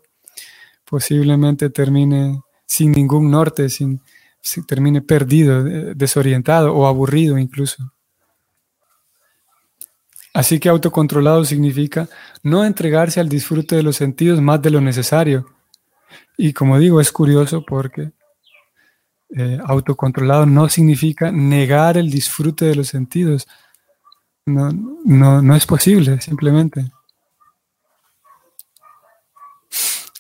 posiblemente 0.85 1.71
termine 1.71 2.43
sin 2.67 2.93
ningún 2.93 3.31
norte, 3.31 3.69
sin, 3.69 4.01
termine 4.67 5.03
perdido, 5.03 5.63
desorientado 5.95 6.75
o 6.75 6.87
aburrido 6.87 7.39
incluso. 7.39 7.92
Así 10.35 10.59
que 10.59 10.69
autocontrolado 10.69 11.45
significa 11.45 12.09
no 12.43 12.65
entregarse 12.65 13.21
al 13.21 13.29
disfrute 13.29 13.77
de 13.77 13.83
los 13.83 13.97
sentidos 13.97 14.41
más 14.41 14.63
de 14.63 14.71
lo 14.71 14.81
necesario. 14.81 15.47
Y 16.39 16.53
como 16.53 16.79
digo, 16.79 17.01
es 17.01 17.13
curioso 17.13 17.65
porque 17.67 18.13
eh, 19.37 19.59
autocontrolado 19.65 20.47
no 20.47 20.69
significa 20.69 21.31
negar 21.31 21.97
el 21.99 22.11
disfrute 22.11 22.65
de 22.65 22.77
los 22.77 22.89
sentidos. 22.89 23.47
No, 24.47 24.71
no, 25.05 25.43
no 25.43 25.55
es 25.55 25.67
posible, 25.67 26.21
simplemente. 26.21 26.91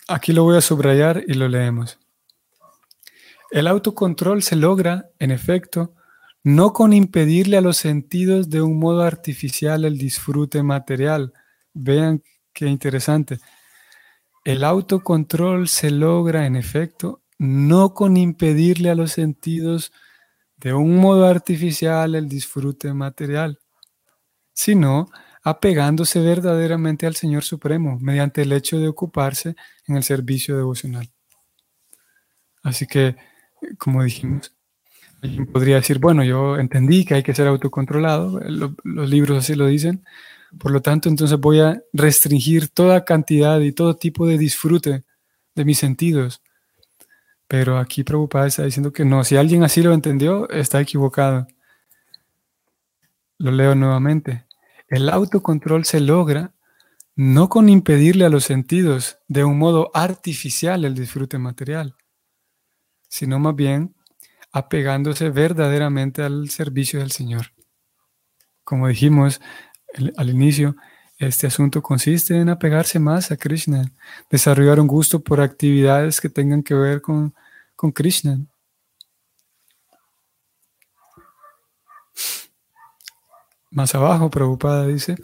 Aquí 0.08 0.32
lo 0.32 0.44
voy 0.44 0.58
a 0.58 0.60
subrayar 0.60 1.24
y 1.26 1.34
lo 1.34 1.48
leemos. 1.48 1.98
El 3.50 3.66
autocontrol 3.66 4.42
se 4.42 4.56
logra, 4.56 5.10
en 5.18 5.30
efecto, 5.30 5.94
no 6.44 6.72
con 6.72 6.92
impedirle 6.92 7.56
a 7.56 7.60
los 7.60 7.76
sentidos 7.76 8.50
de 8.50 8.62
un 8.62 8.78
modo 8.78 9.02
artificial 9.02 9.84
el 9.84 9.98
disfrute 9.98 10.62
material. 10.62 11.32
Vean 11.72 12.22
qué 12.52 12.66
interesante. 12.66 13.38
El 14.44 14.64
autocontrol 14.64 15.68
se 15.68 15.90
logra, 15.90 16.46
en 16.46 16.56
efecto, 16.56 17.22
no 17.38 17.94
con 17.94 18.16
impedirle 18.16 18.90
a 18.90 18.94
los 18.94 19.12
sentidos 19.12 19.92
de 20.56 20.74
un 20.74 20.96
modo 20.96 21.26
artificial 21.26 22.14
el 22.14 22.28
disfrute 22.28 22.92
material, 22.92 23.60
sino 24.52 25.08
apegándose 25.42 26.20
verdaderamente 26.20 27.06
al 27.06 27.16
Señor 27.16 27.42
Supremo 27.42 27.98
mediante 28.00 28.42
el 28.42 28.52
hecho 28.52 28.78
de 28.78 28.88
ocuparse 28.88 29.56
en 29.86 29.96
el 29.96 30.04
servicio 30.04 30.56
devocional. 30.56 31.10
Así 32.62 32.86
que 32.86 33.16
como 33.78 34.02
dijimos. 34.02 34.52
Alguien 35.22 35.46
podría 35.46 35.76
decir, 35.76 35.98
bueno, 35.98 36.24
yo 36.24 36.58
entendí 36.58 37.04
que 37.04 37.14
hay 37.14 37.22
que 37.22 37.34
ser 37.34 37.46
autocontrolado, 37.46 38.40
los 38.40 39.08
libros 39.08 39.38
así 39.38 39.54
lo 39.54 39.66
dicen, 39.66 40.04
por 40.58 40.70
lo 40.70 40.82
tanto, 40.82 41.08
entonces 41.08 41.38
voy 41.38 41.60
a 41.60 41.80
restringir 41.92 42.68
toda 42.68 43.04
cantidad 43.04 43.60
y 43.60 43.72
todo 43.72 43.96
tipo 43.96 44.26
de 44.26 44.36
disfrute 44.36 45.04
de 45.54 45.64
mis 45.64 45.78
sentidos. 45.78 46.42
Pero 47.46 47.78
aquí 47.78 48.02
Prabhupada 48.02 48.46
está 48.46 48.64
diciendo 48.64 48.92
que 48.92 49.04
no, 49.04 49.24
si 49.24 49.36
alguien 49.36 49.62
así 49.62 49.82
lo 49.82 49.92
entendió, 49.92 50.48
está 50.50 50.80
equivocado. 50.80 51.46
Lo 53.38 53.50
leo 53.50 53.74
nuevamente. 53.74 54.44
El 54.88 55.08
autocontrol 55.08 55.84
se 55.84 56.00
logra 56.00 56.52
no 57.14 57.48
con 57.48 57.68
impedirle 57.68 58.24
a 58.24 58.30
los 58.30 58.44
sentidos 58.44 59.18
de 59.28 59.44
un 59.44 59.58
modo 59.58 59.90
artificial 59.94 60.84
el 60.84 60.94
disfrute 60.94 61.38
material, 61.38 61.94
sino 63.08 63.38
más 63.38 63.54
bien 63.54 63.94
apegándose 64.52 65.30
verdaderamente 65.30 66.22
al 66.22 66.50
servicio 66.50 67.00
del 67.00 67.10
Señor. 67.10 67.52
Como 68.64 68.86
dijimos 68.86 69.40
al 70.16 70.30
inicio, 70.30 70.76
este 71.18 71.46
asunto 71.46 71.82
consiste 71.82 72.38
en 72.38 72.48
apegarse 72.48 72.98
más 72.98 73.30
a 73.30 73.36
Krishna, 73.36 73.92
desarrollar 74.30 74.78
un 74.80 74.86
gusto 74.86 75.20
por 75.20 75.40
actividades 75.40 76.20
que 76.20 76.28
tengan 76.28 76.62
que 76.62 76.74
ver 76.74 77.00
con, 77.00 77.34
con 77.76 77.92
Krishna. 77.92 78.38
Más 83.70 83.94
abajo, 83.94 84.30
Prabhupada 84.30 84.86
dice, 84.86 85.16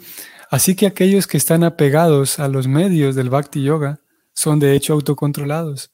así 0.49 0.75
que 0.75 0.87
aquellos 0.87 1.27
que 1.27 1.37
están 1.37 1.63
apegados 1.63 2.39
a 2.39 2.47
los 2.47 2.67
medios 2.67 3.15
del 3.15 3.29
Bhakti 3.29 3.61
Yoga 3.61 3.99
son 4.33 4.59
de 4.59 4.75
hecho 4.75 4.93
autocontrolados 4.93 5.91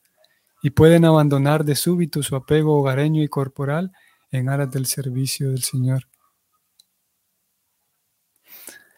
y 0.65 0.71
pueden 0.71 1.05
abandonar 1.05 1.63
de 1.63 1.75
súbito 1.75 2.23
su 2.23 2.35
apego 2.35 2.79
hogareño 2.79 3.21
y 3.21 3.27
corporal 3.27 3.91
en 4.31 4.49
aras 4.49 4.71
del 4.71 4.87
servicio 4.87 5.51
del 5.51 5.61
Señor. 5.61 6.07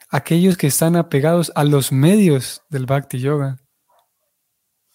Aquellos 0.10 0.56
que 0.56 0.68
están 0.68 0.96
apegados 0.96 1.52
a 1.56 1.66
los 1.66 1.92
medios 1.92 2.62
del 2.70 2.86
Bhakti 2.86 3.20
Yoga. 3.20 3.60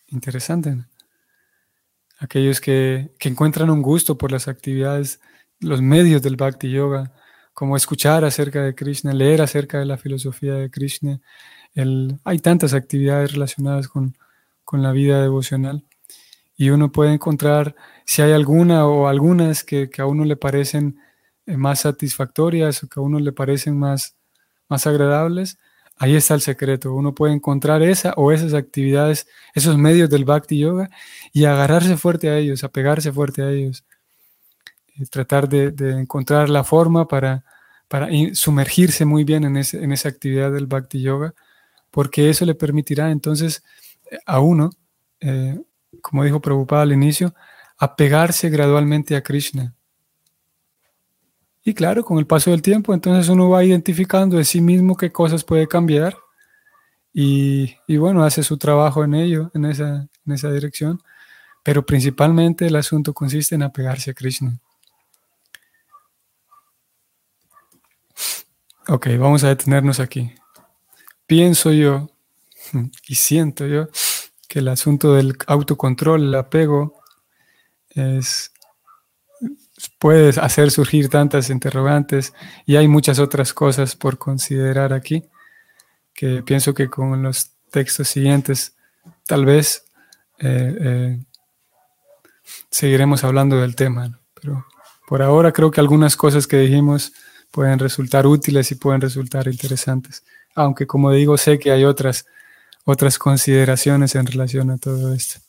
Interesante. 0.06 0.86
Aquellos 2.18 2.58
que, 2.58 3.10
encuentran 3.20 3.68
un 3.68 3.82
gusto 3.82 4.16
por 4.16 4.32
las 4.32 4.48
actividades, 4.48 5.20
los 5.60 5.82
medios 5.82 6.22
del 6.22 6.36
Bhakti 6.36 6.70
Yoga, 6.70 7.12
como 7.52 7.76
escuchar 7.76 8.24
acerca 8.24 8.62
de 8.62 8.74
Krishna, 8.74 9.12
leer 9.12 9.42
acerca 9.42 9.78
de 9.78 9.84
la 9.84 9.98
filosofía 9.98 10.54
de 10.54 10.70
Krishna. 10.70 11.20
hay 12.24 12.38
tantas 12.38 12.72
actividades 12.72 13.32
relacionadas 13.32 13.88
con, 13.88 14.16
con 14.64 14.82
la 14.82 14.92
vida 14.92 15.20
devocional 15.20 15.84
y 16.56 16.70
uno 16.70 16.92
puede 16.92 17.12
encontrar 17.12 17.74
si 18.04 18.22
hay 18.22 18.32
alguna 18.32 18.86
o 18.86 19.08
algunas 19.08 19.64
que, 19.64 19.90
a 19.98 20.06
uno 20.06 20.24
le 20.24 20.36
parecen 20.36 20.98
eh, 21.46 21.56
más 21.56 21.80
satisfactorias 21.80 22.82
o 22.82 22.88
que 22.88 23.00
a 23.00 23.02
uno 23.02 23.18
le 23.18 23.32
parecen 23.32 23.78
más, 23.78 24.16
más 24.68 24.86
agradables, 24.86 25.58
ahí 25.96 26.14
está 26.16 26.34
el 26.34 26.40
secreto. 26.40 26.94
Uno 26.94 27.14
puede 27.14 27.32
encontrar 27.34 27.82
esa 27.82 28.12
o 28.16 28.32
esas 28.32 28.54
actividades, 28.54 29.26
esos 29.54 29.76
medios 29.78 30.10
del 30.10 30.24
Bhakti 30.24 30.58
Yoga 30.58 30.90
y 31.32 31.44
agarrarse 31.44 31.96
fuerte 31.96 32.28
a 32.28 32.38
ellos, 32.38 32.64
apegarse 32.64 33.12
fuerte 33.12 33.42
a 33.42 33.50
ellos. 33.50 33.84
Tratar 35.10 35.48
de, 35.48 35.72
encontrar 35.92 36.50
la 36.50 36.64
forma 36.64 37.08
para, 37.08 37.44
para 37.88 38.08
sumergirse 38.34 39.04
muy 39.04 39.24
bien 39.24 39.44
en, 39.44 39.56
en 39.56 39.92
esa 39.92 40.08
actividad 40.08 40.52
del 40.52 40.66
Bhakti 40.66 41.00
Yoga, 41.00 41.34
porque 41.90 42.30
eso 42.30 42.44
le 42.44 42.54
permitirá 42.54 43.10
entonces 43.10 43.64
eh, 44.10 44.18
a 44.26 44.40
uno 44.40 44.70
eh, 45.20 45.58
como 46.00 46.24
dijo 46.24 46.40
Prabhupada 46.40 46.82
al 46.82 46.92
inicio, 46.92 47.34
apegarse 47.78 48.48
gradualmente 48.48 49.16
a 49.16 49.22
Krishna. 49.22 49.74
Y 51.64 51.74
claro, 51.74 52.04
con 52.04 52.18
el 52.18 52.26
paso 52.26 52.50
del 52.50 52.62
tiempo, 52.62 52.92
entonces 52.92 53.28
uno 53.28 53.48
va 53.48 53.64
identificando 53.64 54.36
de 54.36 54.44
sí 54.44 54.60
mismo 54.60 54.96
qué 54.96 55.12
cosas 55.12 55.44
puede 55.44 55.68
cambiar 55.68 56.16
y, 57.14 57.76
bueno, 57.96 58.24
hace 58.24 58.42
su 58.42 58.56
trabajo 58.56 59.04
en 59.04 59.14
ello, 59.14 59.50
en 59.54 59.66
esa, 59.66 60.08
en 60.26 60.32
esa 60.32 60.50
dirección. 60.50 61.00
Pero 61.62 61.84
principalmente 61.86 62.66
el 62.66 62.74
asunto 62.74 63.12
consiste 63.12 63.54
en 63.54 63.62
apegarse 63.62 64.10
a 64.10 64.14
Krishna. 64.14 64.58
Ok, 68.88 69.08
vamos 69.18 69.44
a 69.44 69.48
detenernos 69.48 70.00
aquí. 70.00 70.34
Pienso 71.26 71.72
yo 71.72 72.10
y 73.06 73.14
siento 73.14 73.66
yo 73.66 73.88
que 74.52 74.58
el 74.58 74.68
asunto 74.68 75.14
del 75.14 75.34
autocontrol, 75.46 76.24
el 76.24 76.34
apego, 76.34 77.00
es, 77.88 78.52
puede 79.98 80.28
hacer 80.38 80.70
surgir 80.70 81.08
tantas 81.08 81.48
interrogantes 81.48 82.34
y 82.66 82.76
hay 82.76 82.86
muchas 82.86 83.18
otras 83.18 83.54
cosas 83.54 83.96
por 83.96 84.18
considerar 84.18 84.92
aquí 84.92 85.24
que 86.12 86.42
pienso 86.42 86.74
que 86.74 86.90
con 86.90 87.22
los 87.22 87.52
textos 87.70 88.08
siguientes 88.08 88.76
tal 89.26 89.46
vez 89.46 89.86
eh, 90.38 90.76
eh, 90.78 91.24
seguiremos 92.68 93.24
hablando 93.24 93.56
del 93.56 93.74
tema. 93.74 94.20
Pero 94.34 94.66
por 95.08 95.22
ahora 95.22 95.50
creo 95.52 95.70
que 95.70 95.80
algunas 95.80 96.14
cosas 96.14 96.46
que 96.46 96.58
dijimos 96.58 97.14
pueden 97.50 97.78
resultar 97.78 98.26
útiles 98.26 98.70
y 98.70 98.74
pueden 98.74 99.00
resultar 99.00 99.48
interesantes. 99.48 100.22
Aunque 100.54 100.86
como 100.86 101.10
digo, 101.10 101.38
sé 101.38 101.58
que 101.58 101.70
hay 101.70 101.86
otras 101.86 102.26
otras 102.84 103.18
consideraciones 103.18 104.14
en 104.14 104.26
relación 104.26 104.70
a 104.70 104.78
todo 104.78 105.14
esto. 105.14 105.40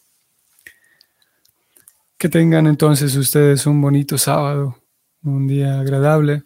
Que 2.18 2.30
tengan 2.30 2.68
entonces 2.68 3.16
ustedes 3.16 3.66
un 3.66 3.82
bonito 3.82 4.18
sábado, 4.18 4.78
un 5.24 5.48
día 5.48 5.80
agradable 5.80 6.44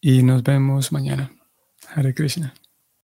y 0.00 0.22
nos 0.22 0.42
vemos 0.42 0.92
mañana. 0.92 1.30
Hare 1.94 2.14
Krishna. 2.14 2.54